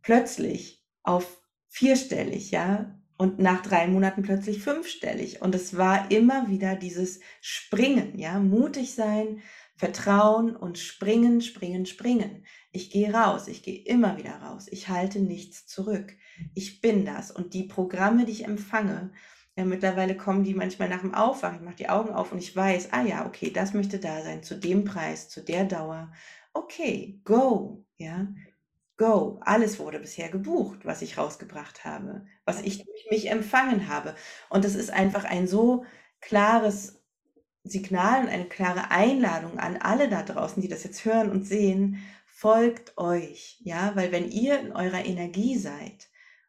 plötzlich 0.00 0.82
auf 1.02 1.42
vierstellig, 1.68 2.50
ja, 2.50 2.97
und 3.18 3.38
nach 3.38 3.60
drei 3.60 3.86
Monaten 3.86 4.22
plötzlich 4.22 4.62
fünfstellig. 4.62 5.42
Und 5.42 5.54
es 5.54 5.76
war 5.76 6.10
immer 6.10 6.48
wieder 6.48 6.76
dieses 6.76 7.20
Springen, 7.42 8.18
ja, 8.18 8.40
mutig 8.40 8.94
sein, 8.94 9.42
Vertrauen 9.76 10.56
und 10.56 10.78
springen, 10.78 11.40
springen, 11.40 11.84
springen. 11.84 12.46
Ich 12.72 12.90
gehe 12.90 13.12
raus, 13.12 13.46
ich 13.48 13.62
gehe 13.62 13.84
immer 13.84 14.16
wieder 14.16 14.36
raus. 14.36 14.66
Ich 14.70 14.88
halte 14.88 15.20
nichts 15.20 15.66
zurück 15.66 16.16
ich 16.54 16.80
bin 16.80 17.04
das. 17.04 17.30
Und 17.30 17.54
die 17.54 17.64
Programme, 17.64 18.24
die 18.24 18.32
ich 18.32 18.44
empfange, 18.44 19.12
ja, 19.56 19.64
mittlerweile 19.64 20.16
kommen 20.16 20.44
die 20.44 20.54
manchmal 20.54 20.88
nach 20.88 21.00
dem 21.00 21.14
Aufwachen. 21.14 21.58
Ich 21.58 21.64
mache 21.64 21.76
die 21.76 21.88
Augen 21.88 22.10
auf 22.10 22.32
und 22.32 22.38
ich 22.38 22.54
weiß, 22.54 22.92
ah 22.92 23.02
ja, 23.02 23.26
okay, 23.26 23.50
das 23.50 23.74
möchte 23.74 23.98
da 23.98 24.22
sein, 24.22 24.42
zu 24.42 24.56
dem 24.56 24.84
Preis, 24.84 25.28
zu 25.28 25.42
der 25.42 25.64
Dauer. 25.64 26.12
Okay, 26.52 27.20
go, 27.24 27.84
ja, 27.96 28.28
go. 28.98 29.40
Alles 29.42 29.78
wurde 29.78 29.98
bisher 29.98 30.28
gebucht, 30.28 30.80
was 30.84 31.02
ich 31.02 31.16
rausgebracht 31.16 31.84
habe, 31.84 32.26
was 32.44 32.60
ich 32.62 32.84
durch 32.84 33.06
mich 33.10 33.30
empfangen 33.30 33.88
habe. 33.88 34.14
Und 34.50 34.64
das 34.64 34.74
ist 34.74 34.90
einfach 34.90 35.24
ein 35.24 35.48
so 35.48 35.84
klares 36.20 37.00
Signal 37.64 38.22
und 38.22 38.28
eine 38.28 38.46
klare 38.46 38.90
Einladung 38.90 39.58
an 39.58 39.78
alle 39.78 40.08
da 40.08 40.22
draußen, 40.22 40.60
die 40.60 40.68
das 40.68 40.84
jetzt 40.84 41.04
hören 41.04 41.30
und 41.30 41.44
sehen. 41.46 41.98
Folgt 42.26 42.98
euch, 42.98 43.58
ja, 43.60 43.92
weil 43.96 44.12
wenn 44.12 44.30
ihr 44.30 44.60
in 44.60 44.72
eurer 44.72 45.04
Energie 45.04 45.56
seid, 45.56 46.08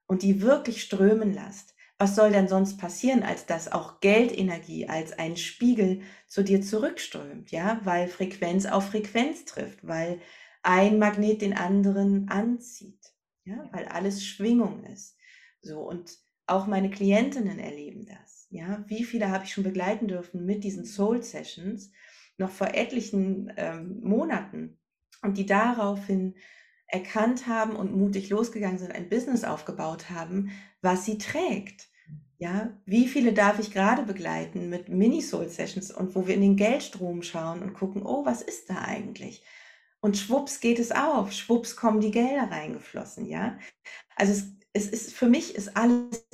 und 0.10 0.24
die 0.24 0.42
wirklich 0.42 0.82
strömen 0.82 1.34
lasst, 1.34 1.76
was 2.00 2.16
soll 2.16 2.32
denn 2.32 2.48
sonst 2.48 2.78
passieren, 2.78 3.22
als 3.22 3.46
dass 3.46 3.72
auch 3.72 4.00
Geldenergie 4.00 4.90
als 4.90 5.14
ein 5.14 5.38
Spiegel 5.38 6.02
zu 6.28 6.44
dir 6.44 6.62
zurückströmt, 6.62 7.52
ja, 7.52 7.80
weil 7.84 8.08
Frequenz 8.08 8.66
auf 8.66 8.90
Frequenz 8.90 9.46
trifft, 9.46 9.88
weil 9.88 10.20
ein 10.64 11.00
Magnet 11.00 11.42
den 11.42 11.54
anderen 11.54 12.30
anzieht, 12.30 13.14
ja, 13.46 13.68
weil 13.72 13.86
alles 13.88 14.26
Schwingung 14.26 14.84
ist. 14.84 15.18
So 15.62 15.82
und 15.82 16.18
auch 16.48 16.68
meine 16.68 16.90
Klientinnen 16.90 17.60
erleben 17.60 18.06
das, 18.06 18.48
ja. 18.50 18.84
Wie 18.88 19.04
viele 19.04 19.30
habe 19.30 19.46
ich 19.46 19.54
schon 19.54 19.64
begleiten 19.64 20.08
dürfen 20.08 20.46
mit 20.46 20.64
diesen 20.64 20.86
Soul 20.86 21.24
Sessions 21.24 21.92
noch 22.38 22.50
vor 22.50 22.74
etlichen 22.74 23.52
ähm, 23.58 24.00
Monaten 24.02 24.80
und 25.22 25.38
die 25.38 25.46
daraufhin 25.46 26.36
erkannt 26.88 27.48
haben 27.48 27.76
und 27.76 27.96
mutig 27.96 28.30
losgegangen 28.30 28.80
sind, 28.80 28.94
ein 28.94 29.10
Business 29.10 29.44
aufgebaut 29.44 30.10
haben, 30.10 30.52
was 30.82 31.06
sie 31.06 31.18
trägt. 31.18 31.88
Ja, 32.38 32.72
wie 32.86 33.08
viele 33.08 33.34
darf 33.34 33.60
ich 33.60 33.72
gerade 33.72 34.04
begleiten 34.04 34.70
mit 34.70 34.88
Mini-Soul-Sessions 34.88 35.92
und 35.92 36.16
wo 36.16 36.26
wir 36.26 36.36
in 36.36 36.42
den 36.42 36.56
Geldstrom 36.56 37.22
schauen 37.22 37.62
und 37.62 37.74
gucken, 37.74 38.02
oh, 38.02 38.26
was 38.26 38.42
ist 38.42 38.70
da 38.70 38.78
eigentlich? 38.78 39.44
Und 40.02 40.18
schwupps 40.18 40.60
geht 40.60 40.80
es 40.80 40.92
auf, 40.92 41.32
schwupps 41.34 41.76
kommen 41.76 42.00
die 42.00 42.12
Gelder 42.12 42.50
reingeflossen, 42.50 43.26
ja. 43.26 43.60
Also 44.16 44.32
es, 44.32 44.54
es 44.74 44.88
ist, 44.88 45.14
für 45.14 45.28
mich 45.28 45.56
ist 45.56 45.76
alles 45.76 46.26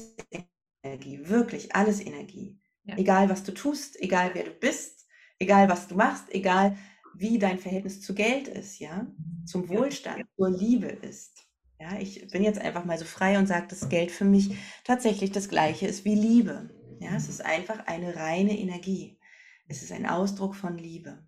Energie, 0.84 1.28
wirklich 1.28 1.76
alles 1.76 2.00
Energie. 2.00 2.60
Ja. 2.84 2.98
Egal 2.98 3.30
was 3.30 3.44
du 3.44 3.54
tust, 3.54 4.00
egal 4.00 4.32
wer 4.34 4.44
du 4.44 4.52
bist, 4.52 5.08
egal 5.40 5.70
was 5.70 5.88
du 5.88 5.96
machst, 5.96 6.34
egal 6.34 6.78
wie 7.16 7.40
dein 7.40 7.58
Verhältnis 7.58 8.02
zu 8.02 8.14
Geld 8.14 8.48
ist, 8.48 8.80
ja, 8.80 9.08
zum 9.46 9.68
Wohlstand, 9.70 10.20
ja. 10.20 10.26
zur 10.36 10.50
Liebe 10.50 10.88
ist. 10.88 11.48
Ja, 11.80 12.00
ich 12.00 12.28
bin 12.28 12.44
jetzt 12.44 12.60
einfach 12.60 12.86
mal 12.86 12.98
so 12.98 13.06
frei 13.06 13.38
und 13.38 13.48
sage, 13.48 13.68
dass 13.68 13.90
Geld 13.90 14.12
für 14.12 14.26
mich 14.26 14.56
tatsächlich 14.84 15.32
das 15.32 15.50
Gleiche 15.50 15.88
ist 15.88 16.06
wie 16.06 16.16
Liebe. 16.16 16.70
Ja, 17.00 17.16
es 17.16 17.28
ist 17.28 17.44
einfach 17.44 17.88
eine 17.88 18.16
reine 18.16 18.58
Energie. 18.58 19.20
Es 19.68 19.82
ist 19.82 19.92
ein 19.92 20.06
Ausdruck 20.06 20.56
von 20.56 20.78
Liebe. 20.78 21.26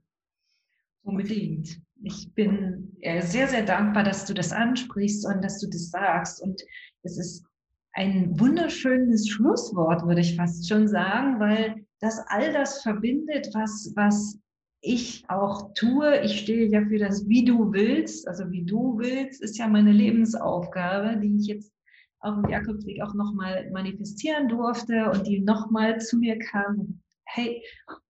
Unbedingt. 1.02 1.82
Ich 2.04 2.34
bin 2.34 2.96
äh, 3.02 3.22
sehr, 3.22 3.48
sehr 3.48 3.64
dankbar, 3.64 4.04
dass 4.04 4.26
du 4.26 4.34
das 4.34 4.52
ansprichst 4.52 5.26
und 5.26 5.44
dass 5.44 5.60
du 5.60 5.68
das 5.68 5.90
sagst. 5.90 6.42
Und 6.42 6.62
es 7.04 7.18
ist 7.18 7.46
ein 7.94 8.40
wunderschönes 8.40 9.28
Schlusswort, 9.30 10.06
würde 10.06 10.22
ich 10.22 10.36
fast 10.36 10.68
schon 10.70 10.88
sagen, 10.88 11.40
weil 11.40 11.86
das 12.00 12.20
all 12.28 12.54
das 12.54 12.84
verbindet, 12.84 13.50
was, 13.54 13.92
was 13.96 14.40
ich 14.82 15.24
auch 15.28 15.74
tue. 15.74 16.22
Ich 16.22 16.40
stehe 16.40 16.68
ja 16.68 16.86
für 16.86 17.00
das 17.00 17.28
Wie 17.28 17.44
du 17.44 17.74
willst. 17.74 18.28
Also 18.28 18.52
wie 18.52 18.64
du 18.64 18.98
willst, 19.00 19.42
ist 19.42 19.58
ja 19.58 19.68
meine 19.68 19.92
Lebensaufgabe, 19.92 21.20
die 21.20 21.38
ich 21.38 21.48
jetzt 21.48 21.74
auf 22.20 22.36
dem 22.36 22.50
Jakobsweg 22.50 23.02
auch 23.02 23.14
nochmal 23.14 23.70
manifestieren 23.72 24.48
durfte 24.48 25.10
und 25.12 25.26
die 25.28 25.40
nochmal 25.40 26.00
zu 26.00 26.18
mir 26.18 26.38
kam. 26.40 27.02
Hey, 27.26 27.64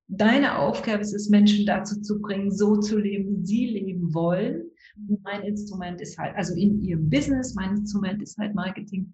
deine 0.07 0.57
Aufgabe 0.57 1.01
ist 1.01 1.13
es, 1.13 1.29
Menschen 1.29 1.65
dazu 1.65 2.01
zu 2.01 2.19
bringen, 2.19 2.51
so 2.51 2.77
zu 2.77 2.97
leben, 2.97 3.41
wie 3.41 3.45
sie 3.45 3.65
leben 3.67 4.13
wollen. 4.13 4.69
Und 5.09 5.21
mein 5.23 5.43
Instrument 5.43 6.01
ist 6.01 6.17
halt, 6.17 6.35
also 6.35 6.55
in 6.55 6.81
ihrem 6.81 7.09
Business, 7.09 7.55
mein 7.55 7.77
Instrument 7.77 8.21
ist 8.21 8.37
halt 8.37 8.55
Marketing. 8.55 9.13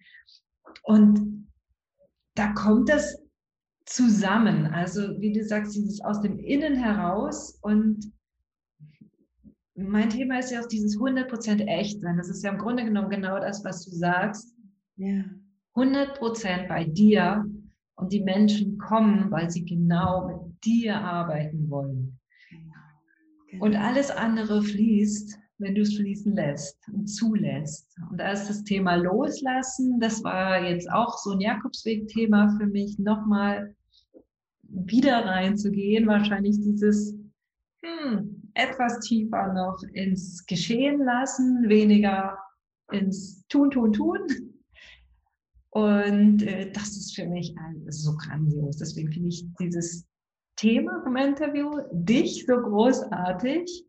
Und 0.84 1.48
da 2.36 2.54
kommt 2.54 2.90
das 2.90 3.20
zusammen. 3.86 4.68
Also 4.68 5.20
wie 5.20 5.34
du 5.34 5.44
sagst, 5.44 5.76
dieses 5.76 6.02
aus 6.02 6.22
dem 6.22 6.40
Innen 6.40 6.76
heraus 6.76 7.58
und 7.62 8.12
mein 9.76 10.10
Thema 10.10 10.40
ist 10.40 10.52
ja 10.52 10.62
auch 10.62 10.68
dieses 10.68 10.98
100% 10.98 11.66
echt 11.66 12.00
sein. 12.02 12.18
Das 12.18 12.30
ist 12.30 12.44
ja 12.44 12.52
im 12.52 12.60
Grunde 12.60 12.86
genommen 12.86 13.10
genau 13.10 13.40
das, 13.40 13.66
was 13.66 13.86
du 13.86 13.92
sagst. 13.92 14.56
Ja. 14.98 15.24
100% 15.76 16.68
bei 16.68 16.84
dir 16.84 17.44
und 17.96 18.14
die 18.14 18.22
Menschen 18.22 18.78
kommen, 18.78 19.32
weil 19.32 19.50
sie 19.50 19.66
genau 19.66 20.28
mit 20.28 20.53
dir 20.66 20.96
arbeiten 21.00 21.70
wollen. 21.70 22.20
Genau. 22.50 22.74
Genau. 23.50 23.66
Und 23.66 23.76
alles 23.76 24.12
andere 24.12 24.62
fließt, 24.62 25.38
wenn 25.60 25.76
du 25.76 25.82
es 25.82 25.96
fließen 25.96 26.34
lässt 26.34 26.78
und 26.92 27.08
zulässt. 27.08 27.88
Und 28.10 28.20
da 28.20 28.32
ist 28.32 28.50
das 28.50 28.64
Thema 28.64 28.96
Loslassen, 28.96 30.00
das 30.00 30.24
war 30.24 30.64
jetzt 30.64 30.92
auch 30.92 31.18
so 31.18 31.32
ein 31.32 31.42
Jakobsweg-Thema 31.42 32.58
für 32.60 32.68
mich, 32.68 33.00
nochmal 33.00 33.76
wieder 34.64 35.26
reinzugehen, 35.26 36.08
wahrscheinlich 36.08 36.60
dieses 36.60 37.16
hm, 37.84 38.42
etwas 38.56 39.00
tiefer 39.00 39.54
noch 39.54 39.78
ins 39.94 40.46
Geschehen 40.46 41.04
lassen, 41.04 41.70
weniger 41.70 42.38
ins 42.92 43.46
Tun, 43.48 43.72
Tun, 43.72 43.94
Tun. 43.94 44.20
Und 45.70 46.44
äh, 46.44 46.72
das 46.72 46.90
ist 46.90 47.16
für 47.16 47.28
mich 47.28 47.56
so 47.90 48.16
grandios. 48.16 48.78
Deswegen 48.78 49.12
finde 49.12 49.30
ich 49.30 49.46
dieses 49.60 50.06
Thema 50.56 51.02
vom 51.04 51.16
Interview, 51.16 51.72
dich 51.92 52.46
so 52.46 52.56
großartig. 52.56 53.86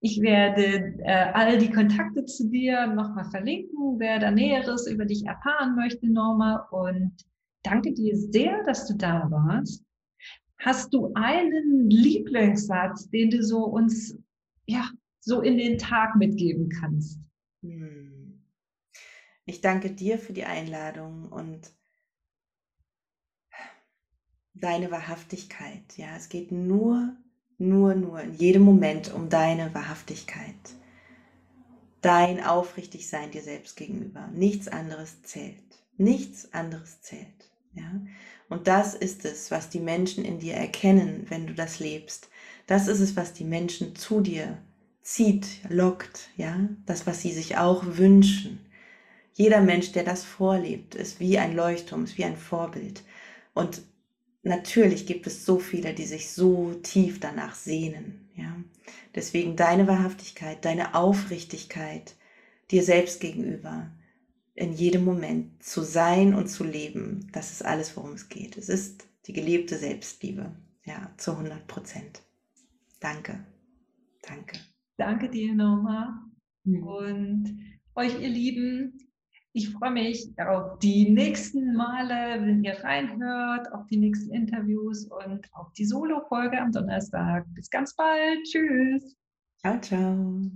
Ich 0.00 0.20
werde 0.20 0.98
äh, 1.04 1.32
all 1.32 1.58
die 1.58 1.70
Kontakte 1.70 2.24
zu 2.24 2.48
dir 2.48 2.86
nochmal 2.86 3.24
verlinken, 3.30 3.98
wer 3.98 4.18
da 4.18 4.30
Näheres 4.30 4.86
über 4.86 5.04
dich 5.04 5.24
erfahren 5.26 5.74
möchte, 5.74 6.06
Norma. 6.10 6.68
Und 6.70 7.12
danke 7.62 7.92
dir 7.92 8.16
sehr, 8.16 8.62
dass 8.64 8.86
du 8.86 8.94
da 8.94 9.30
warst. 9.30 9.84
Hast 10.58 10.92
du 10.94 11.12
einen 11.14 11.90
Lieblingssatz, 11.90 13.10
den 13.10 13.30
du 13.30 13.42
so 13.42 13.64
uns 13.64 14.18
ja 14.66 14.88
so 15.20 15.40
in 15.40 15.58
den 15.58 15.78
Tag 15.78 16.16
mitgeben 16.16 16.68
kannst? 16.68 17.20
Hm. 17.62 18.42
Ich 19.44 19.60
danke 19.60 19.92
dir 19.92 20.18
für 20.18 20.32
die 20.32 20.44
Einladung 20.44 21.26
und 21.30 21.75
deine 24.60 24.90
Wahrhaftigkeit. 24.90 25.82
Ja, 25.96 26.16
es 26.16 26.28
geht 26.28 26.52
nur, 26.52 27.14
nur, 27.58 27.94
nur 27.94 28.20
in 28.20 28.34
jedem 28.34 28.62
Moment 28.62 29.12
um 29.12 29.28
deine 29.28 29.74
Wahrhaftigkeit. 29.74 30.54
Dein 32.00 32.44
Aufrichtigsein 32.44 33.30
dir 33.30 33.42
selbst 33.42 33.76
gegenüber. 33.76 34.28
Nichts 34.32 34.68
anderes 34.68 35.22
zählt. 35.22 35.56
Nichts 35.96 36.52
anderes 36.52 37.00
zählt. 37.00 37.50
Ja? 37.74 38.00
Und 38.48 38.68
das 38.68 38.94
ist 38.94 39.24
es, 39.24 39.50
was 39.50 39.70
die 39.70 39.80
Menschen 39.80 40.24
in 40.24 40.38
dir 40.38 40.54
erkennen, 40.54 41.26
wenn 41.28 41.46
du 41.46 41.54
das 41.54 41.80
lebst. 41.80 42.28
Das 42.66 42.88
ist 42.88 43.00
es, 43.00 43.16
was 43.16 43.32
die 43.32 43.44
Menschen 43.44 43.96
zu 43.96 44.20
dir 44.20 44.58
zieht, 45.02 45.46
lockt, 45.68 46.30
ja, 46.36 46.68
das, 46.84 47.06
was 47.06 47.22
sie 47.22 47.32
sich 47.32 47.56
auch 47.56 47.84
wünschen. 47.86 48.58
Jeder 49.34 49.60
Mensch, 49.60 49.92
der 49.92 50.02
das 50.02 50.24
vorlebt, 50.24 50.94
ist 50.94 51.20
wie 51.20 51.38
ein 51.38 51.54
Leuchtturm, 51.54 52.04
ist 52.04 52.18
wie 52.18 52.24
ein 52.24 52.36
Vorbild. 52.36 53.04
Und 53.54 53.82
natürlich 54.46 55.06
gibt 55.06 55.26
es 55.26 55.44
so 55.44 55.58
viele, 55.58 55.92
die 55.92 56.04
sich 56.04 56.30
so 56.30 56.74
tief 56.82 57.20
danach 57.20 57.54
sehnen. 57.54 58.28
Ja? 58.34 58.56
Deswegen 59.14 59.56
deine 59.56 59.86
Wahrhaftigkeit, 59.86 60.64
deine 60.64 60.94
Aufrichtigkeit 60.94 62.14
dir 62.70 62.82
selbst 62.82 63.20
gegenüber 63.20 63.90
in 64.54 64.72
jedem 64.72 65.04
Moment 65.04 65.62
zu 65.62 65.82
sein 65.82 66.34
und 66.34 66.48
zu 66.48 66.64
leben, 66.64 67.28
das 67.32 67.52
ist 67.52 67.64
alles, 67.64 67.96
worum 67.96 68.12
es 68.12 68.28
geht. 68.28 68.56
Es 68.56 68.68
ist 68.68 69.06
die 69.26 69.32
gelebte 69.32 69.76
Selbstliebe, 69.76 70.56
ja, 70.84 71.12
zu 71.18 71.32
100 71.32 71.66
Prozent. 71.66 72.22
Danke, 73.00 73.44
danke. 74.22 74.58
Danke 74.96 75.28
dir, 75.28 75.54
Norma. 75.54 76.26
Mhm. 76.64 76.82
Und 76.82 77.58
euch, 77.94 78.18
ihr 78.20 78.30
Lieben, 78.30 79.05
ich 79.56 79.70
freue 79.70 79.90
mich 79.90 80.28
auf 80.38 80.78
die 80.80 81.08
nächsten 81.10 81.74
Male, 81.74 82.44
wenn 82.44 82.62
ihr 82.62 82.74
reinhört, 82.84 83.72
auf 83.72 83.86
die 83.86 83.96
nächsten 83.96 84.30
Interviews 84.34 85.06
und 85.06 85.48
auf 85.52 85.72
die 85.72 85.86
Solo-Folge 85.86 86.60
am 86.60 86.72
Donnerstag. 86.72 87.46
Bis 87.54 87.70
ganz 87.70 87.96
bald. 87.96 88.42
Tschüss. 88.44 89.16
Ciao, 89.62 89.80
ciao. 89.80 90.50